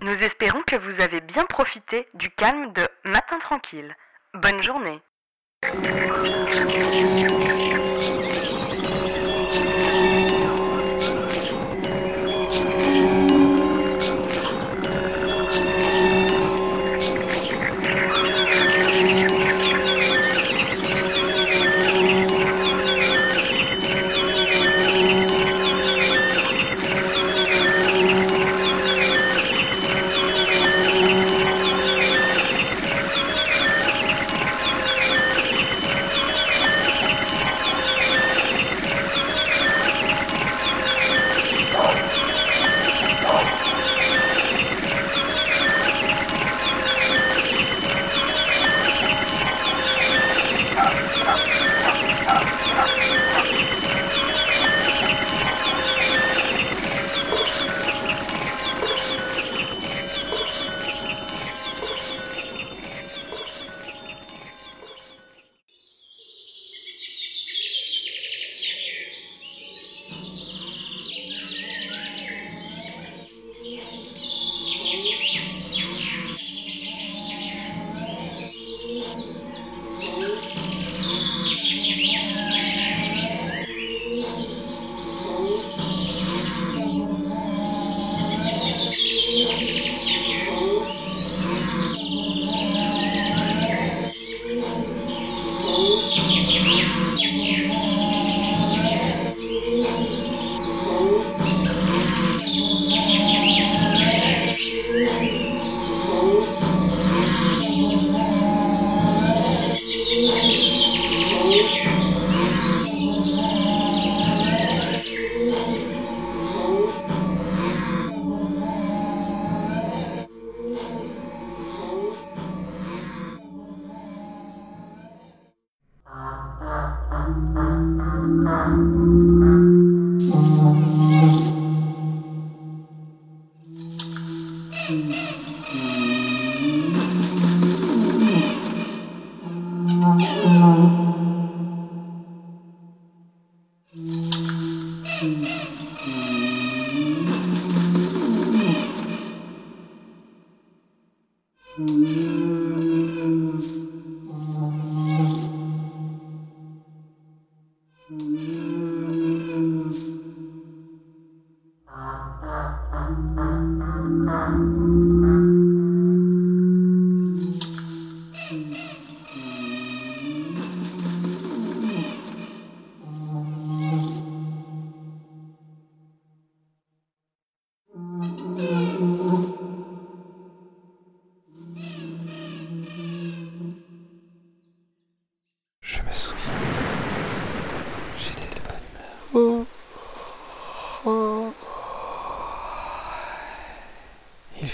Nous 0.00 0.18
espérons 0.24 0.62
que 0.66 0.74
vous 0.74 1.00
avez 1.00 1.20
bien 1.20 1.44
profité 1.44 2.08
du 2.14 2.28
calme 2.30 2.72
de 2.72 2.88
Matin 3.04 3.38
Tranquille. 3.38 3.94
Bonne 4.34 4.60
journée. 4.64 5.00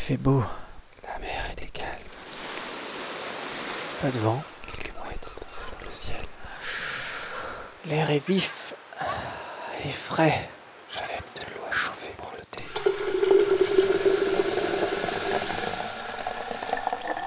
Fait 0.02 0.16
beau. 0.16 0.42
La 1.04 1.18
mer 1.18 1.44
était 1.52 1.66
calme. 1.66 1.88
Pas 4.00 4.10
de 4.10 4.18
vent. 4.18 4.42
Quelques 4.66 4.92
mouettes 5.04 5.34
dansaient 5.40 5.66
dans 5.78 5.84
le 5.84 5.90
ciel. 5.90 6.16
L'air 7.86 8.10
est 8.10 8.26
vif 8.26 8.74
et 9.84 9.90
frais. 9.90 10.48
J'avais 10.92 11.18
de 11.36 11.54
l'eau 11.54 11.62
à 11.70 11.72
chauffer 11.72 12.10
pour 12.18 12.32
le 12.36 12.44
thé. 12.50 12.64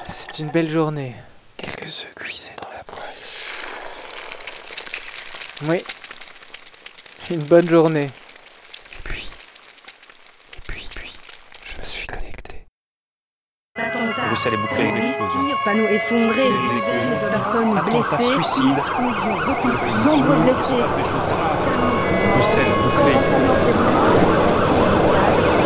C'est 0.10 0.40
une 0.40 0.50
belle 0.50 0.70
journée. 0.70 1.16
Quelques 1.58 1.88
œufs 2.04 2.14
cuisaient 2.16 2.56
dans 2.62 2.70
la 2.72 2.84
poêle. 2.84 3.00
Oui. 5.64 5.84
Une 7.30 7.44
bonne 7.44 7.68
journée. 7.68 8.06
Et 8.06 9.02
puis, 9.04 9.28
et 10.58 10.62
puis, 10.68 10.88
puis, 10.94 11.14
je 11.76 11.82
me 11.82 11.86
suis 11.86 12.08
connecté. 12.08 12.66
Bruxelles 13.76 13.84
est 13.84 13.84
bouclée 13.84 13.84
avec 13.84 13.84
l'explosion. 13.84 13.84
Panneaux 13.84 13.84
effondrés, 13.84 13.84
C'est 13.84 13.84
dizaines 13.84 13.84
des- 13.84 13.84
de 13.84 13.84
personnes 13.84 14.14
Attentat 14.16 14.28
blessées, 14.30 14.35
suicide. 14.35 14.35
une 14.35 14.35
explosion 14.35 14.35
retentissante, 14.35 14.35
Il 14.46 14.52
se 14.52 15.18
blessés. 16.28 16.52
passe 20.80 20.96
des 20.96 21.04
choses 21.04 21.28
graves. 21.28 21.64
Bruxelles 22.36 22.76
bouclée. 22.84 23.20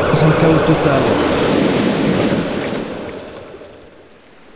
Dans 0.06 0.22
un 0.26 0.32
chaos 0.40 0.62
total. 0.66 1.02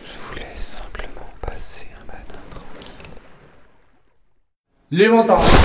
Je 0.05 0.15
voulais 0.29 0.55
simplement 0.55 1.29
passer 1.45 1.88
un 2.01 2.05
matin 2.05 2.41
tranquille. 2.49 2.93
Les 4.91 5.09
montants. 5.09 5.62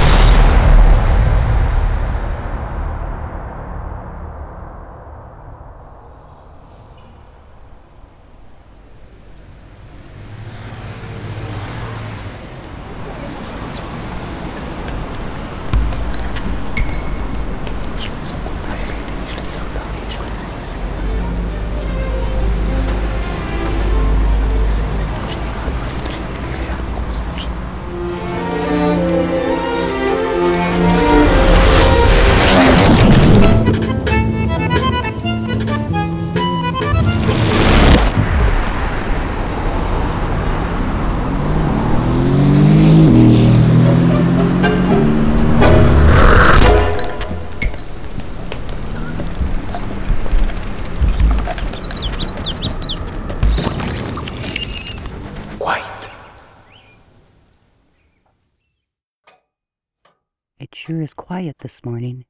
Sure 60.88 61.02
is 61.02 61.12
quiet 61.12 61.58
this 61.58 61.84
morning. 61.84 62.24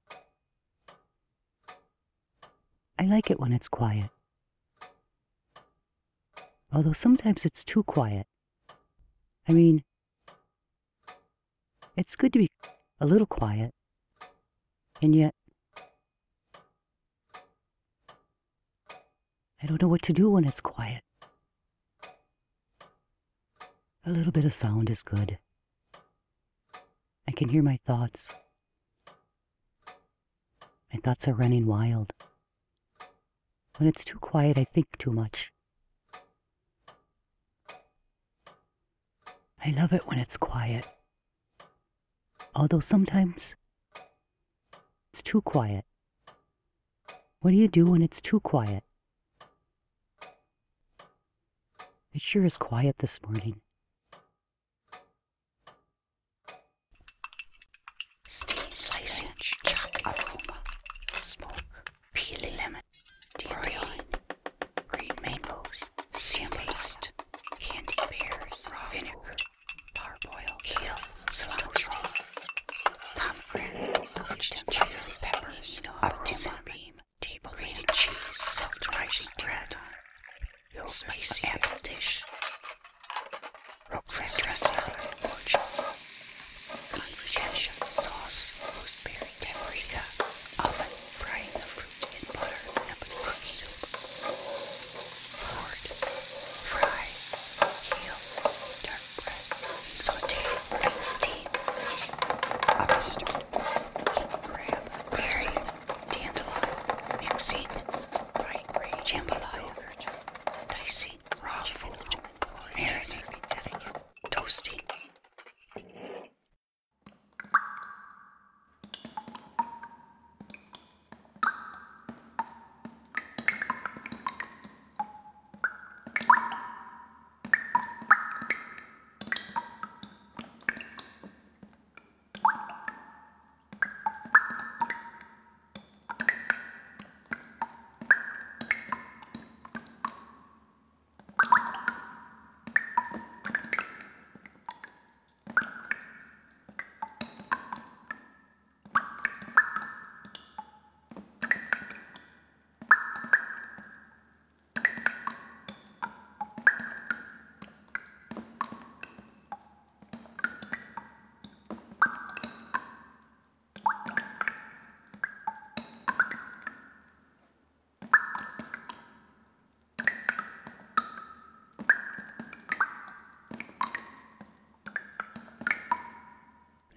I 2.99 3.05
like 3.05 3.31
it 3.31 3.39
when 3.39 3.53
it's 3.53 3.69
quiet. 3.69 4.11
Although 6.73 6.93
sometimes 6.93 7.47
it's 7.47 7.65
too 7.65 7.85
quiet. 7.85 8.27
I 9.49 9.53
mean, 9.53 9.85
it's 11.97 12.17
good 12.17 12.33
to 12.33 12.41
be 12.41 12.49
a 13.01 13.07
little 13.07 13.29
quiet, 13.29 13.71
and 15.01 15.15
yet 15.15 15.37
I 19.63 19.67
don't 19.69 19.81
know 19.81 19.87
what 19.87 20.03
to 20.03 20.13
do 20.13 20.31
when 20.31 20.45
it's 20.45 20.61
quiet. 20.61 21.05
A 24.05 24.11
little 24.11 24.33
bit 24.33 24.45
of 24.45 24.53
sound 24.53 24.91
is 24.91 25.05
good. 25.05 25.39
I 27.29 27.31
can 27.31 27.51
hear 27.51 27.63
my 27.63 27.79
thoughts. 27.87 28.33
My 30.93 31.01
thoughts 31.01 31.29
are 31.29 31.35
running 31.35 31.67
wild. 31.67 32.13
When 33.77 33.89
it's 33.89 34.05
too 34.05 34.19
quiet, 34.19 34.59
I 34.59 34.65
think 34.65 34.97
too 34.99 35.13
much. 35.13 35.53
I 39.65 39.71
love 39.71 39.93
it 39.93 40.07
when 40.07 40.19
it's 40.19 40.37
quiet. 40.37 40.87
Although 42.55 42.81
sometimes 42.81 43.57
it's 45.13 45.23
too 45.23 45.41
quiet. 45.43 45.85
What 47.41 47.51
do 47.53 47.57
you 47.57 47.69
do 47.69 47.87
when 47.87 48.03
it's 48.03 48.21
too 48.21 48.41
quiet? 48.41 48.83
It 52.13 52.21
sure 52.21 52.45
is 52.45 52.57
quiet 52.57 52.99
this 52.99 53.21
morning. 53.23 53.61
Steam 58.27 58.73
slicing, 58.73 59.28
sand 66.19 66.51
paste, 66.51 67.13
candy 67.61 67.95
pears, 68.11 68.69
raw 68.73 68.91
vinegar, 68.91 69.37
parboiled 69.95 70.63
kale, 70.65 70.97
cilantro, 71.31 71.95
pomegranate, 73.15 74.09
poached 74.17 74.59
and 74.59 74.69
cherry 74.75 75.13
peppers, 75.23 75.81
up 76.03 76.25
to 76.25 76.35
cinnamon, 76.35 77.01
table 77.21 77.53
grated 77.57 77.87
cheese, 77.93 78.37
salt 78.37 78.99
rising 78.99 79.31
bread, 79.39 79.77
spicy 80.87 81.49
apple 81.53 81.79
dish, 81.85 82.25
roquefort 83.93 84.43
dressing, 84.43 84.77
orchard. 85.23 85.78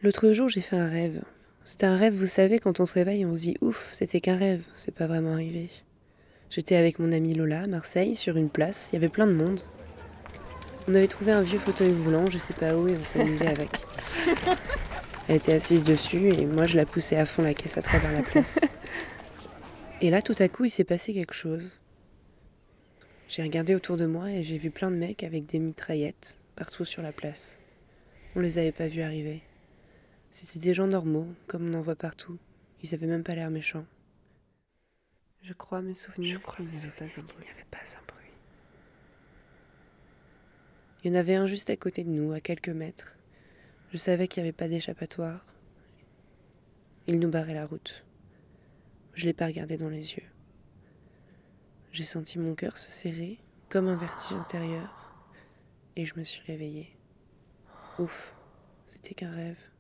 L'autre 0.04 0.32
jour, 0.32 0.50
j'ai 0.50 0.62
fait 0.62 0.78
un 0.78 0.90
rêve. 0.90 1.22
C'était 1.64 1.86
un 1.86 1.96
rêve, 1.96 2.16
vous 2.16 2.26
savez, 2.26 2.58
quand 2.58 2.80
on 2.80 2.88
se 2.88 2.94
réveille, 2.94 3.24
on 3.24 3.36
se 3.36 3.42
dit 3.42 3.58
ouf, 3.62 3.90
c'était 3.92 4.20
qu'un 4.20 4.36
rêve, 4.36 4.64
c'est 4.74 4.96
pas 4.96 5.06
vraiment 5.06 5.34
arrivé. 5.34 5.70
J'étais 6.50 6.76
avec 6.76 6.98
mon 6.98 7.12
amie 7.12 7.36
Lola 7.36 7.62
à 7.62 7.68
Marseille, 7.68 8.16
sur 8.16 8.36
une 8.36 8.50
place, 8.50 8.90
il 8.90 8.96
y 8.96 8.98
avait 8.98 9.10
plein 9.10 9.28
de 9.28 9.34
monde. 9.34 9.60
On 10.88 10.96
avait 10.96 11.08
trouvé 11.08 11.32
un 11.34 11.44
vieux 11.44 11.60
fauteuil 11.60 11.94
roulant, 12.04 12.26
je 12.32 12.40
sais 12.40 12.56
pas 12.56 12.76
où, 12.76 12.88
et 12.88 12.94
on 13.00 13.04
s'amusait 13.04 13.48
avec. 13.60 13.70
Elle 15.28 15.36
était 15.36 15.54
assise 15.54 15.84
dessus, 15.84 16.30
et 16.30 16.48
moi 16.48 16.66
je 16.66 16.78
la 16.78 16.88
poussais 16.88 17.18
à 17.18 17.28
fond 17.28 17.44
la 17.44 17.54
caisse 17.54 17.78
à 17.78 17.84
travers 17.84 18.12
la 18.12 18.24
place. 18.24 18.60
Et 20.02 20.10
là, 20.10 20.24
tout 20.24 20.36
à 20.40 20.48
coup, 20.48 20.66
il 20.66 20.72
s'est 20.72 20.84
passé 20.84 21.14
quelque 21.14 21.36
chose. 21.36 21.80
J'ai 23.28 23.44
regardé 23.44 23.76
autour 23.76 23.98
de 23.98 24.08
moi 24.08 24.32
et 24.32 24.42
j'ai 24.42 24.58
vu 24.58 24.72
plein 24.72 24.90
de 24.90 24.96
mecs 24.96 25.24
avec 25.24 25.46
des 25.46 25.60
mitraillettes 25.60 26.40
partout 26.56 26.86
sur 26.86 27.04
la 27.04 27.12
place. 27.12 27.60
On 28.36 28.40
les 28.40 28.58
avait 28.58 28.72
pas 28.72 28.88
vus 28.88 29.04
arriver. 29.04 29.44
C'était 30.32 30.60
des 30.60 30.74
gens 30.74 30.88
normaux, 30.88 31.28
comme 31.48 31.70
on 31.70 31.78
en 31.78 31.82
voit 31.82 31.96
partout. 31.96 32.40
Ils 32.82 32.94
avaient 32.94 33.06
même 33.06 33.24
pas 33.24 33.36
l'air 33.36 33.52
méchants. 33.52 33.86
Je 35.44 35.52
crois 35.52 35.82
me 35.82 35.94
souvenir 35.94 36.42
qu'il 36.42 36.68
n'y 36.68 36.78
avait 36.78 36.90
pas 36.90 37.04
un 37.04 37.22
bruit. 37.22 37.36
Il 37.40 37.44
n'y 37.44 37.52
avait 37.52 37.66
pas 37.70 37.78
un 37.80 38.06
bruit. 38.08 38.32
Il 41.04 41.12
y 41.12 41.16
en 41.16 41.20
avait 41.20 41.36
un 41.36 41.48
juste 41.48 41.70
à 41.70 41.76
côté 41.76 42.06
de 42.06 42.10
nous, 42.10 42.32
à 42.32 42.40
quelques 42.40 42.70
mètres. 42.70 43.18
Je 43.92 43.98
savais 43.98 44.30
qu'il 44.30 44.42
n'y 44.42 44.48
avait 44.48 44.58
pas 44.58 44.70
d'échappatoire. 44.70 45.44
Il 47.08 47.20
nous 47.20 47.30
barrait 47.30 47.54
la 47.54 47.66
route. 47.66 48.06
Je 49.14 49.26
l'ai 49.26 49.34
pas 49.34 49.48
regardé 49.48 49.76
dans 49.76 49.90
les 49.90 50.14
yeux. 50.14 50.30
J'ai 51.92 52.06
senti 52.06 52.40
mon 52.40 52.56
cœur 52.56 52.78
se 52.78 52.90
serrer, 52.90 53.38
comme 53.68 53.90
un 53.90 53.98
vertige 53.98 54.38
intérieur, 54.38 55.14
et 55.98 56.06
je 56.06 56.18
me 56.18 56.24
suis 56.24 56.42
réveillée. 56.44 56.96
Ouf, 58.00 58.34
c'était 58.86 59.14
qu'un 59.14 59.32
rêve. 59.32 59.71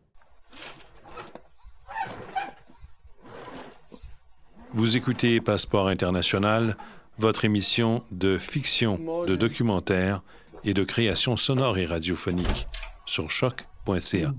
Vous 4.74 4.96
écoutez 4.96 5.42
Passeport 5.42 5.90
International, 5.90 6.78
votre 7.20 7.44
émission 7.44 8.04
de 8.12 8.38
fiction, 8.38 9.26
de 9.26 9.36
documentaire 9.36 10.22
et 10.64 10.74
de 10.74 10.84
création 10.84 11.36
sonore 11.36 11.78
et 11.78 11.86
radiophonique 11.86 12.68
sur 13.06 13.30
choc.ca. 13.30 14.34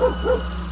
Oh, 0.00 0.54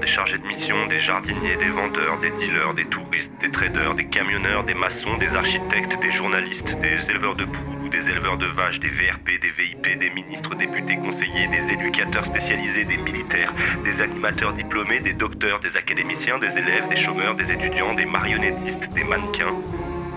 des 0.00 0.06
chargés 0.06 0.38
de 0.38 0.46
mission, 0.46 0.86
des 0.86 1.00
jardiniers, 1.00 1.56
des 1.56 1.68
vendeurs, 1.68 2.20
des 2.20 2.30
dealers, 2.30 2.74
des 2.74 2.84
touristes, 2.84 3.32
des 3.40 3.50
traders, 3.50 3.94
des 3.94 4.06
camionneurs, 4.06 4.62
des 4.62 4.74
maçons, 4.74 5.16
des 5.16 5.34
architectes, 5.34 6.00
des 6.00 6.12
journalistes, 6.12 6.76
des 6.80 7.10
éleveurs 7.10 7.34
de 7.34 7.44
poules 7.44 7.84
des 7.90 8.10
éleveurs 8.10 8.36
de 8.36 8.46
vaches, 8.46 8.80
des 8.80 8.88
VRP, 8.88 9.40
des 9.40 9.50
VIP, 9.50 9.98
des 9.98 10.10
ministres, 10.10 10.54
députés, 10.56 10.96
conseillers, 10.96 11.46
des 11.46 11.72
éducateurs 11.72 12.24
spécialisés, 12.24 12.84
des 12.84 12.96
militaires, 12.96 13.52
des 13.84 14.00
animateurs 14.00 14.52
diplômés, 14.52 14.98
des 14.98 15.12
docteurs, 15.12 15.60
des 15.60 15.76
académiciens, 15.76 16.38
des 16.38 16.58
élèves, 16.58 16.88
des 16.88 16.96
chômeurs, 16.96 17.36
des 17.36 17.52
étudiants, 17.52 17.94
des 17.94 18.04
marionnettistes, 18.04 18.92
des 18.92 19.04
mannequins, 19.04 19.54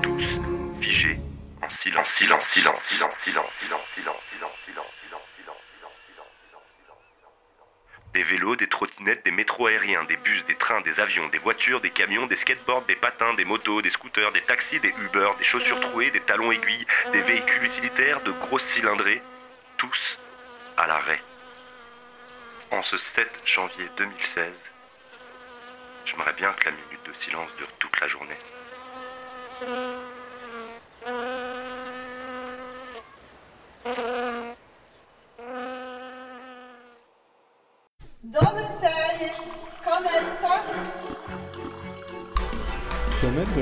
tous 0.02 0.40
figés 0.82 1.20
en 1.64 1.70
silence, 1.70 2.10
silence, 2.10 2.46
silence, 2.50 2.82
silence, 2.90 3.14
silence, 3.24 3.52
silence, 3.60 3.88
silence. 3.96 4.27
Des 8.18 8.24
vélos, 8.24 8.56
des 8.56 8.66
trottinettes, 8.66 9.24
des 9.26 9.30
métros 9.30 9.68
aériens, 9.68 10.04
des 10.06 10.18
bus, 10.18 10.44
des 10.46 10.56
trains, 10.56 10.82
des 10.82 11.00
avions, 11.00 11.28
des 11.28 11.38
voitures, 11.38 11.82
des 11.82 11.92
camions, 11.92 12.26
des 12.26 12.36
skateboards, 12.36 12.82
des 12.86 12.96
patins, 12.96 13.36
des 13.36 13.46
motos, 13.46 13.84
des 13.84 13.92
scooters, 13.92 14.32
des 14.32 14.42
taxis, 14.42 14.80
des 14.80 14.90
Uber, 14.90 15.30
des 15.38 15.44
chaussures 15.44 15.80
trouées, 15.80 16.10
des 16.10 16.22
talons 16.22 16.52
aiguilles, 16.52 16.88
des 17.14 17.22
véhicules 17.22 17.64
utilitaires, 17.64 18.20
de 18.22 18.32
grosses 18.32 18.64
cylindrées, 18.64 19.22
tous 19.78 20.18
à 20.78 20.88
l'arrêt. 20.88 21.22
En 22.72 22.82
ce 22.82 22.98
7 22.98 23.30
janvier 23.46 23.86
2016, 23.98 24.72
j'aimerais 26.06 26.34
bien 26.34 26.52
que 26.54 26.66
la 26.66 26.72
minute 26.72 27.06
de 27.06 27.14
silence 27.14 27.52
dure 27.60 27.72
toute 27.78 28.02
la 28.02 28.08
journée. 28.08 28.40
Dove 38.20 38.68
sei? 38.68 39.32
Cometta? 39.84 40.64
Commetto 43.22 43.60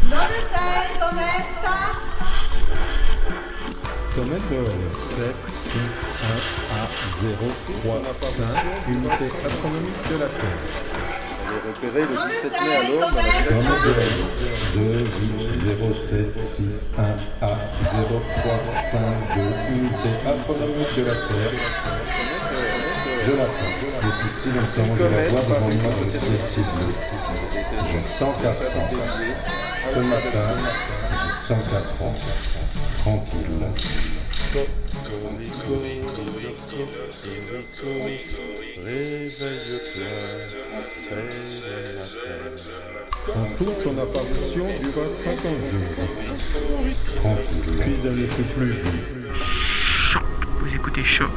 Dove 0.00 0.46
sei, 0.48 0.98
Cometta? 0.98 1.76
Commetto 4.14 4.58
7, 5.16 5.50
6, 5.50 5.80
1, 6.22 6.40
A, 6.70 6.88
0, 7.20 7.36
3, 7.82 8.18
5, 8.20 8.52
unité 8.86 9.26
astronomique 9.44 10.08
de 10.08 10.16
la 10.16 10.28
Terre. 10.28 11.03
Est 11.54 11.68
repérée 11.68 12.02
le 12.02 12.16
17 12.30 12.50
mai 12.50 12.74
à 12.74 12.82
Londres 12.90 13.10
dans 13.10 13.22
la 13.22 13.62
de 13.84 13.92
l'Est, 13.94 14.22
2, 14.74 15.04
0, 15.78 15.94
7, 15.94 16.42
6, 16.42 16.88
1, 16.98 17.02
A, 17.46 17.58
0, 17.80 18.22
3, 18.38 18.58
5, 18.90 18.98
2, 19.36 19.40
unité 19.76 20.10
astronomique 20.26 20.96
de 20.96 21.02
la 21.04 21.14
Terre. 21.14 21.54
Je 23.24 23.32
l'attends. 23.32 23.74
Depuis 24.02 24.32
si 24.42 24.48
longtemps, 24.48 24.96
je 24.98 25.04
la 25.04 25.28
vois 25.28 25.40
devant 25.42 25.60
moi 25.60 25.92
de 26.04 26.18
ciel 26.18 26.40
si 26.44 26.60
bleu. 26.60 26.92
J'ai 27.88 28.02
104 28.08 28.76
ans. 28.76 28.90
Ce 29.92 29.98
matin, 30.00 30.48
j'ai 31.10 31.54
104 31.54 32.02
ans. 32.02 32.14
Tranquille. 32.98 34.13
En 34.54 34.60
tout, 43.56 43.72
son 43.82 43.98
apparition 43.98 44.66
dura 44.80 45.06
50 45.24 45.42
jours. 45.70 45.94
Puis 47.80 47.94
ne 48.04 48.26
plus. 48.54 48.74
Vous 50.60 50.74
écoutez 50.74 51.02
Choc. 51.02 51.30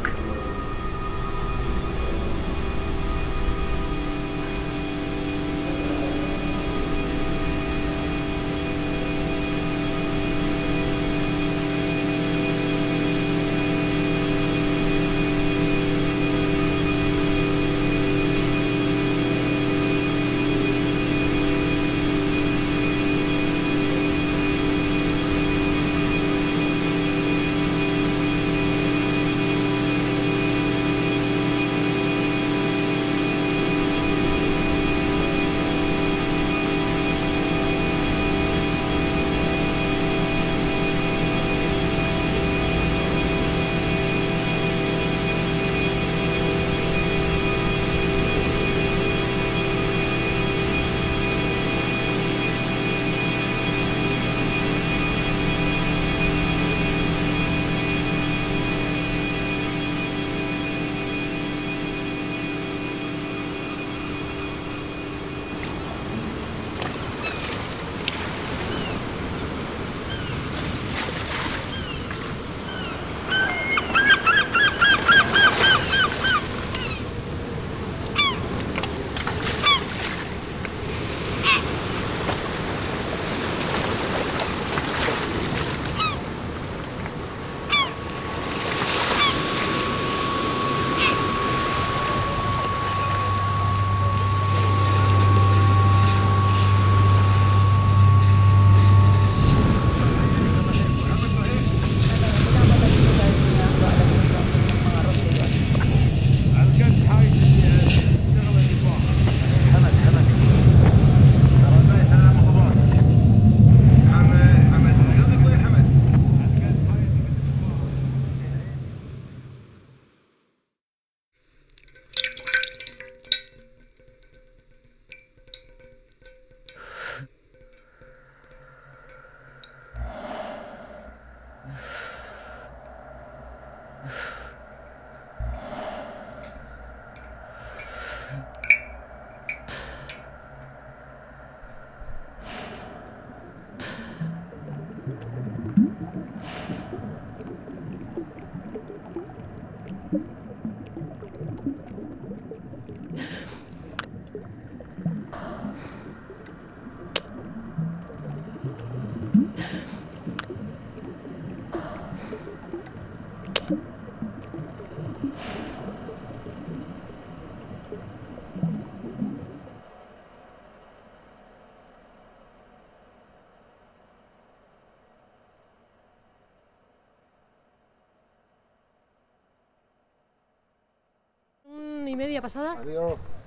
Y 182.09 182.15
media 182.15 182.41
pasadas. 182.41 182.81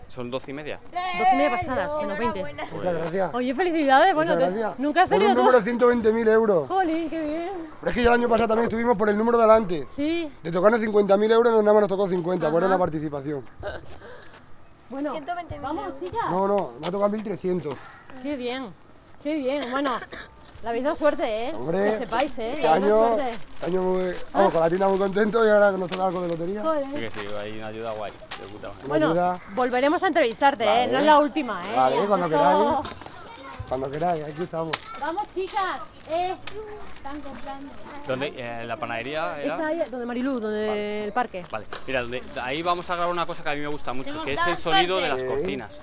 Son 0.08 0.28
doce 0.28 0.50
y 0.50 0.54
media. 0.54 0.80
Doce 0.86 1.34
y 1.34 1.36
media 1.36 1.50
pasadas, 1.52 1.92
bueno, 1.94 2.16
20. 2.18 2.64
Muchas 2.72 2.94
gracias. 2.94 3.32
Oye, 3.34 3.54
felicidades. 3.54 4.12
Bueno, 4.12 4.34
Muchas 4.34 4.48
te- 4.52 4.58
gracias. 4.58 4.78
nunca 4.80 5.02
has 5.02 5.08
Por 5.08 5.18
salido 5.18 5.30
un 5.30 5.36
número 5.36 5.60
de 5.60 5.72
120.000 5.72 6.28
euros. 6.28 6.68
Jolín, 6.68 7.08
qué 7.08 7.24
bien. 7.24 7.50
Pero 7.78 7.90
es 7.90 7.94
que 7.94 8.02
ya 8.02 8.08
el 8.08 8.14
año 8.14 8.28
pasado 8.28 8.48
también 8.48 8.64
estuvimos 8.64 8.96
por 8.96 9.08
el 9.08 9.16
número 9.16 9.38
de 9.38 9.44
adelante. 9.44 9.86
Sí. 9.90 10.28
De 10.42 10.50
tocarnos 10.50 10.80
50.000 10.80 11.30
euros, 11.30 11.52
nos 11.52 11.62
nada 11.62 11.74
más 11.74 11.82
nos 11.82 11.88
tocó 11.88 12.08
50, 12.08 12.50
por 12.50 12.62
Ajá. 12.64 12.72
la 12.72 12.78
participación. 12.78 13.44
Bueno, 14.88 15.14
vamos, 15.62 15.92
chicas. 16.00 16.20
No, 16.28 16.48
no, 16.48 16.70
me 16.80 16.88
ha 16.88 16.90
tocado 16.90 17.12
1.300. 17.16 17.72
Qué 18.20 18.36
bien, 18.36 18.74
qué 19.22 19.34
bien. 19.36 19.70
Bueno, 19.70 19.92
le 20.62 20.68
habéis 20.68 20.84
dado 20.84 20.94
suerte, 20.96 21.24
¿eh? 21.48 21.52
Hombre, 21.54 21.92
que 21.92 21.98
sepáis, 21.98 22.38
¿eh? 22.38 22.52
este 22.54 22.68
año, 22.68 22.96
suerte. 22.96 23.30
este 23.30 23.66
año 23.66 23.82
muy, 23.82 24.12
vamos, 24.32 24.52
con 24.52 24.60
la 24.60 24.68
tienda 24.68 24.88
muy 24.88 24.98
contento 24.98 25.46
y 25.46 25.48
ahora 25.48 25.70
que 25.72 25.78
nos 25.78 25.88
toca 25.90 26.06
algo 26.06 26.20
de 26.22 26.28
lotería. 26.28 26.62
Joder. 26.62 26.86
Sí, 26.86 26.92
que 27.00 27.10
sí, 27.10 27.26
hay 27.40 27.58
una 27.58 27.66
ayuda 27.68 27.92
guay. 27.92 28.12
De 28.12 28.46
puta 28.46 28.68
madre. 28.68 28.88
Bueno, 28.88 29.06
ayuda. 29.08 29.40
volveremos 29.54 30.02
a 30.02 30.06
entrevistarte, 30.08 30.64
¿eh? 30.64 30.86
No 30.88 30.98
es 30.98 31.04
la 31.04 31.18
última, 31.18 31.62
¿eh? 31.66 31.76
Vale, 31.76 31.96
cuando 32.06 32.26
esto- 32.26 32.38
queráis. 32.38 32.94
Cuando 33.68 33.90
queráis, 33.90 34.24
aquí 34.24 34.42
estamos. 34.42 34.72
Vamos, 35.00 35.22
chicas. 35.34 35.80
Eh, 36.10 36.34
están 36.92 37.20
comprando. 37.20 37.72
¿Dónde? 38.08 38.34
Eh, 38.36 38.64
¿La 38.66 38.76
panadería 38.76 39.40
era? 39.40 39.54
Está 39.54 39.66
ahí, 39.68 39.82
donde 39.88 40.06
Marilú, 40.06 40.40
donde 40.40 41.04
el 41.04 41.12
parque. 41.12 41.46
Vale, 41.50 41.66
mira, 41.86 42.02
donde- 42.02 42.22
ahí 42.42 42.62
vamos 42.62 42.90
a 42.90 42.96
grabar 42.96 43.12
una 43.12 43.26
cosa 43.26 43.44
que 43.44 43.50
a 43.50 43.54
mí 43.54 43.60
me 43.60 43.68
gusta 43.68 43.92
mucho, 43.92 44.20
que 44.22 44.34
es 44.34 44.46
el 44.48 44.58
sonido 44.58 44.96
de 45.00 45.08
las 45.08 45.22
cortinas. 45.22 45.80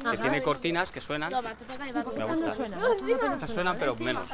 Ajá. 0.00 0.10
Que 0.12 0.18
tiene 0.18 0.42
cortinas 0.42 0.90
que 0.90 1.00
suenan. 1.00 1.32
Me 1.32 2.24
gusta. 2.24 3.32
Estas 3.34 3.50
suenan, 3.50 3.76
pero 3.78 3.96
menos. 3.96 4.24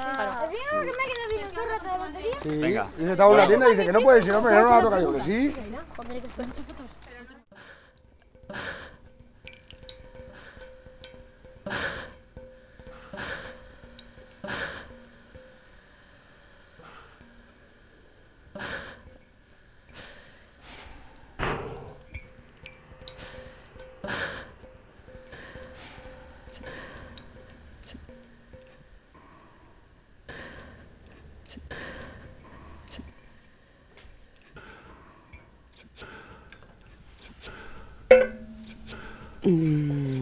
Sí, 2.42 2.48
Venga. 2.58 2.88
y 2.98 3.04
estaba 3.04 3.30
en 3.30 3.36
una 3.36 3.46
tienda 3.46 3.68
y 3.68 3.72
dice 3.72 3.86
que 3.86 3.92
no 3.92 4.00
puede 4.00 4.22
ser, 4.22 4.34
hombre, 4.34 4.52
que 4.54 4.58
no 4.60 4.64
nos 4.64 4.72
ha 4.74 4.82
tocado 4.82 5.02
yo. 5.02 5.12
Que 5.14 5.20
sí. 5.22 5.54
嗯。 39.46 40.13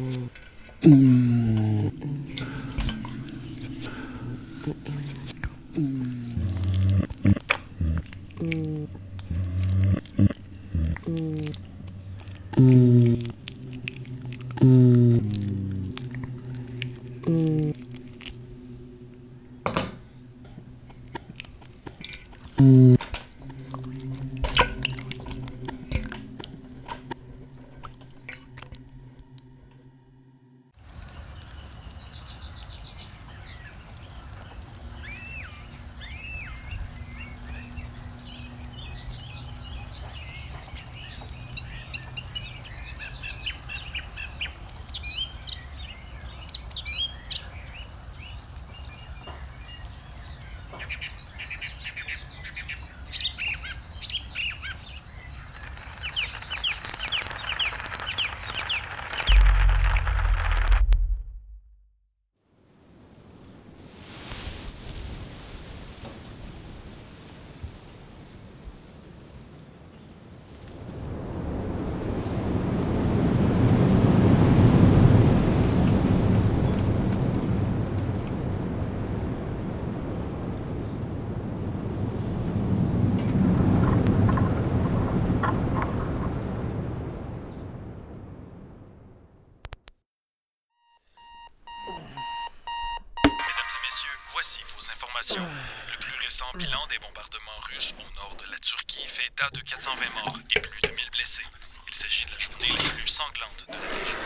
État 99.33 99.49
de 99.53 99.61
420 99.61 100.23
morts 100.25 100.39
et 100.57 100.61
plus 100.61 100.81
de 100.83 100.89
1000 100.89 101.11
blessés. 101.13 101.45
Il 101.89 101.95
s'agit 101.95 102.25
de 102.27 102.33
la 102.33 102.39
journée 102.39 102.69
la 102.69 102.91
plus 102.91 103.07
sanglante 103.07 103.67
de 103.69 103.73
la 103.73 103.99
région. 103.99 104.19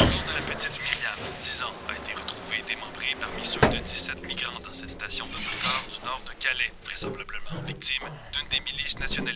Le 0.00 0.32
de 0.32 0.34
la 0.34 0.42
petite 0.42 0.78
Myriam, 0.82 1.18
10 1.40 1.62
ans, 1.62 1.72
a 1.88 1.92
été 1.94 2.12
retrouvé 2.12 2.62
démembré 2.66 3.16
parmi 3.20 3.44
ceux 3.44 3.60
de 3.60 3.78
17 3.78 4.22
migrants 4.26 4.60
dans 4.60 4.72
cette 4.72 4.90
station 4.90 5.26
d'autocar 5.26 5.82
du 5.88 6.04
nord 6.04 6.20
de 6.26 6.32
Calais, 6.34 6.72
vraisemblablement 6.84 7.60
victime 7.64 8.04
d'une 8.32 8.48
des 8.48 8.60
milices 8.60 8.98
nationalistes 8.98 9.35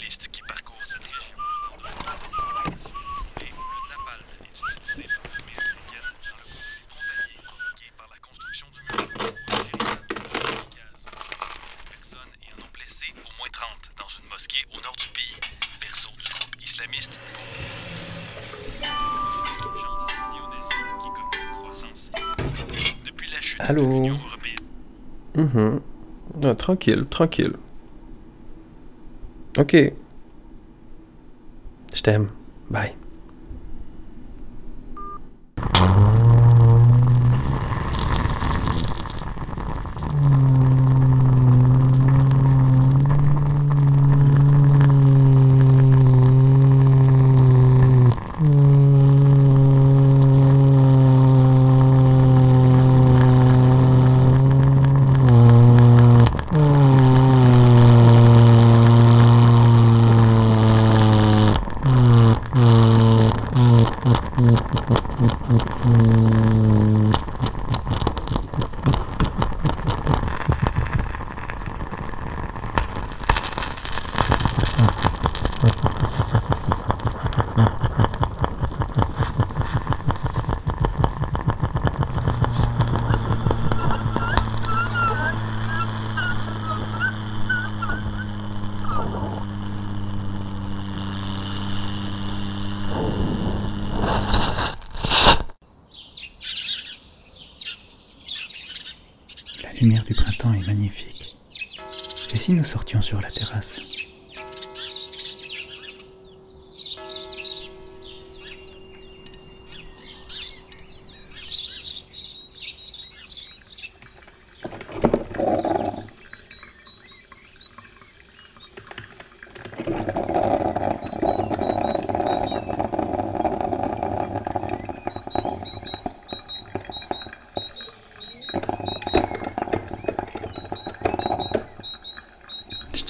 Allô. 23.68 23.82
Mhm. 25.36 25.80
Ah, 26.44 26.54
tranquille, 26.54 27.04
tranquille. 27.06 27.56
Ok. 29.58 29.92
Je 31.92 32.02
t'aime. 32.02 32.30
Bye. 32.70 32.94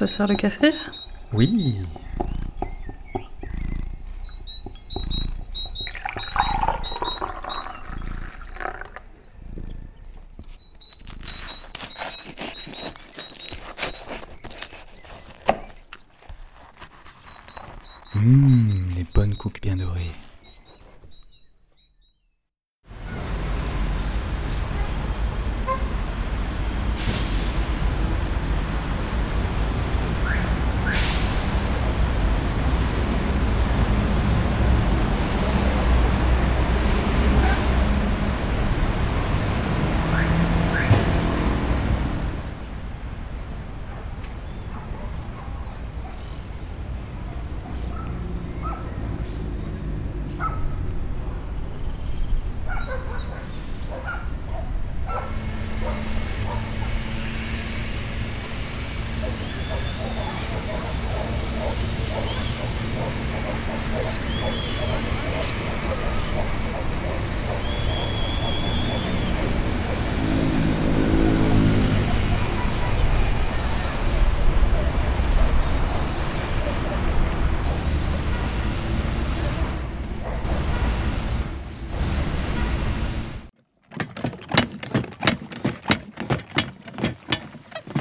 Te 0.00 0.06
sers 0.06 0.26
le 0.26 0.34
café? 0.34 0.72
Oui. 1.34 1.76
Hum, 18.16 18.84
les 18.96 19.04
bonnes 19.14 19.36
coques 19.36 19.60
bien 19.60 19.76
dorées. 19.76 20.00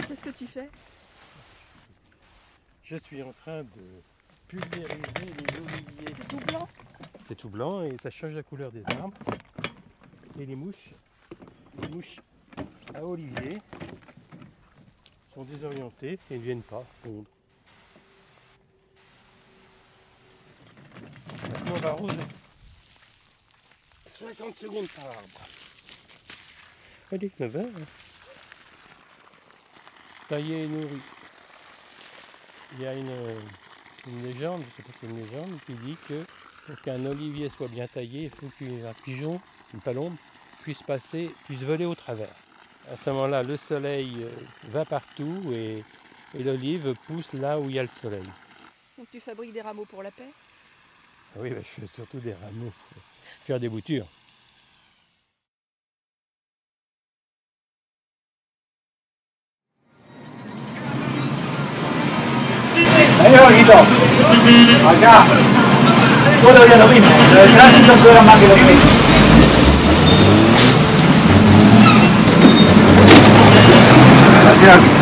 Qu'est-ce 0.07 0.23
que 0.23 0.29
tu 0.29 0.47
fais 0.47 0.69
Je 2.83 2.97
suis 2.97 3.21
en 3.21 3.31
train 3.31 3.61
de 3.61 3.67
pulvériser 4.47 4.97
les 5.19 5.57
oliviers. 5.59 6.15
C'est 6.17 6.27
tout 6.27 6.39
blanc 6.47 6.67
C'est 7.27 7.35
tout 7.35 7.48
blanc 7.59 7.83
et 7.83 7.93
ça 8.01 8.09
change 8.09 8.35
la 8.35 8.43
couleur 8.43 8.71
des 8.71 8.83
arbres. 9.01 9.17
Et 10.39 10.45
les 10.45 10.55
mouches, 10.55 10.93
les 11.81 11.89
mouches 11.89 12.15
à 12.95 13.03
olivier 13.05 13.57
sont 15.33 15.43
désorientées 15.43 16.17
et 16.31 16.37
ne 16.37 16.41
viennent 16.41 16.61
pas. 16.61 16.85
Maintenant 21.43 21.73
on 21.75 21.79
va 21.79 21.89
arroser 21.89 22.15
60 24.15 24.55
secondes 24.55 24.87
par 24.95 25.07
arbre. 25.07 25.41
Allez, 27.11 27.31
9 27.39 27.55
heures. 27.57 27.65
Taillé 30.29 30.63
et 30.63 30.67
nourri. 30.67 31.01
Il 32.73 32.83
y 32.83 32.87
a 32.87 32.93
une, 32.93 33.11
une 34.07 34.23
légende, 34.23 34.61
je 34.61 34.67
ne 34.67 34.71
sais 34.71 34.83
pas 34.83 34.91
si 34.93 34.97
c'est 35.01 35.07
une 35.07 35.25
légende, 35.25 35.59
qui 35.65 35.73
dit 35.73 35.97
que 36.07 36.23
pour 36.69 36.81
qu'un 36.81 37.03
olivier 37.05 37.49
soit 37.49 37.67
bien 37.67 37.87
taillé, 37.87 38.25
il 38.25 38.29
faut 38.29 38.47
qu'un 38.59 38.93
pigeon, 39.03 39.41
une 39.73 39.79
palombe, 39.79 40.13
puisse 40.61 40.83
passer, 40.83 41.31
puisse 41.45 41.61
voler 41.61 41.85
au 41.85 41.95
travers. 41.95 42.29
À 42.91 42.95
ce 42.95 43.09
moment-là, 43.09 43.41
le 43.41 43.57
soleil 43.57 44.17
euh, 44.21 44.29
va 44.69 44.85
partout 44.85 45.51
et, 45.51 45.83
et 46.37 46.43
l'olive 46.43 46.93
pousse 47.07 47.33
là 47.33 47.59
où 47.59 47.69
il 47.69 47.75
y 47.75 47.79
a 47.79 47.83
le 47.83 47.89
soleil. 47.99 48.23
Donc 48.97 49.07
tu 49.11 49.19
fabriques 49.19 49.53
des 49.53 49.61
rameaux 49.61 49.85
pour 49.85 50.03
la 50.03 50.11
paix 50.11 50.29
Ah 51.35 51.39
oui, 51.39 51.49
bah, 51.49 51.61
je 51.61 51.81
fais 51.81 51.87
surtout 51.87 52.19
des 52.19 52.33
rameaux, 52.33 52.71
pour 52.93 53.01
faire 53.45 53.59
des 53.59 53.69
boutures. 53.69 54.05
Ahí 63.21 63.37
bonito. 63.37 63.73
Acá. 64.87 65.58
Todos 66.41 66.57
los 66.57 66.67
días 66.67 66.79
lo 66.79 66.87
mismo. 66.87 67.09
Pero 67.29 67.43
el 67.43 67.51
tránsito 67.51 67.93
empeora 67.93 68.21
más 68.21 68.37
que 68.39 68.47
lo 68.47 68.55
mismo. 68.55 68.71
Gracias. 74.45 74.95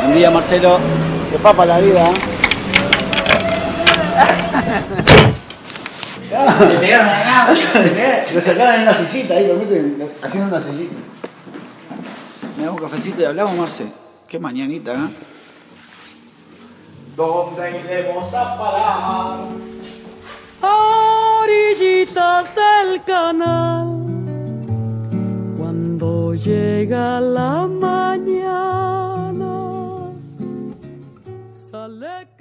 Buen 0.00 0.14
día, 0.14 0.30
Marcelo. 0.30 0.78
Qué 1.30 1.38
papa 1.38 1.64
la 1.64 1.78
vida. 1.78 2.10
Le 6.44 6.76
pegaron 6.78 7.08
acá, 7.08 7.48
lo 8.34 8.40
sacaban 8.40 8.74
en 8.74 8.82
una 8.82 8.94
sillita 8.94 9.34
ahí, 9.34 9.46
lo 9.46 9.54
meten 9.54 10.08
haciendo 10.22 10.48
una 10.48 10.60
sillita. 10.60 10.94
Me 12.56 12.64
damos 12.64 12.80
un 12.80 12.88
cafecito 12.88 13.22
y 13.22 13.24
hablamos, 13.24 13.56
Marce. 13.56 13.86
Qué 14.28 14.38
mañanita, 14.38 14.92
¿eh? 14.92 15.08
¿Dónde 17.16 17.80
iremos 17.80 18.34
a 18.34 18.58
parar? 18.58 19.38
A 20.62 21.40
orillitas 21.42 22.50
del 22.54 23.02
canal, 23.04 23.86
cuando 25.56 26.34
llega 26.34 27.20
la 27.20 27.66
mañana, 27.66 29.52
sale. 31.52 32.33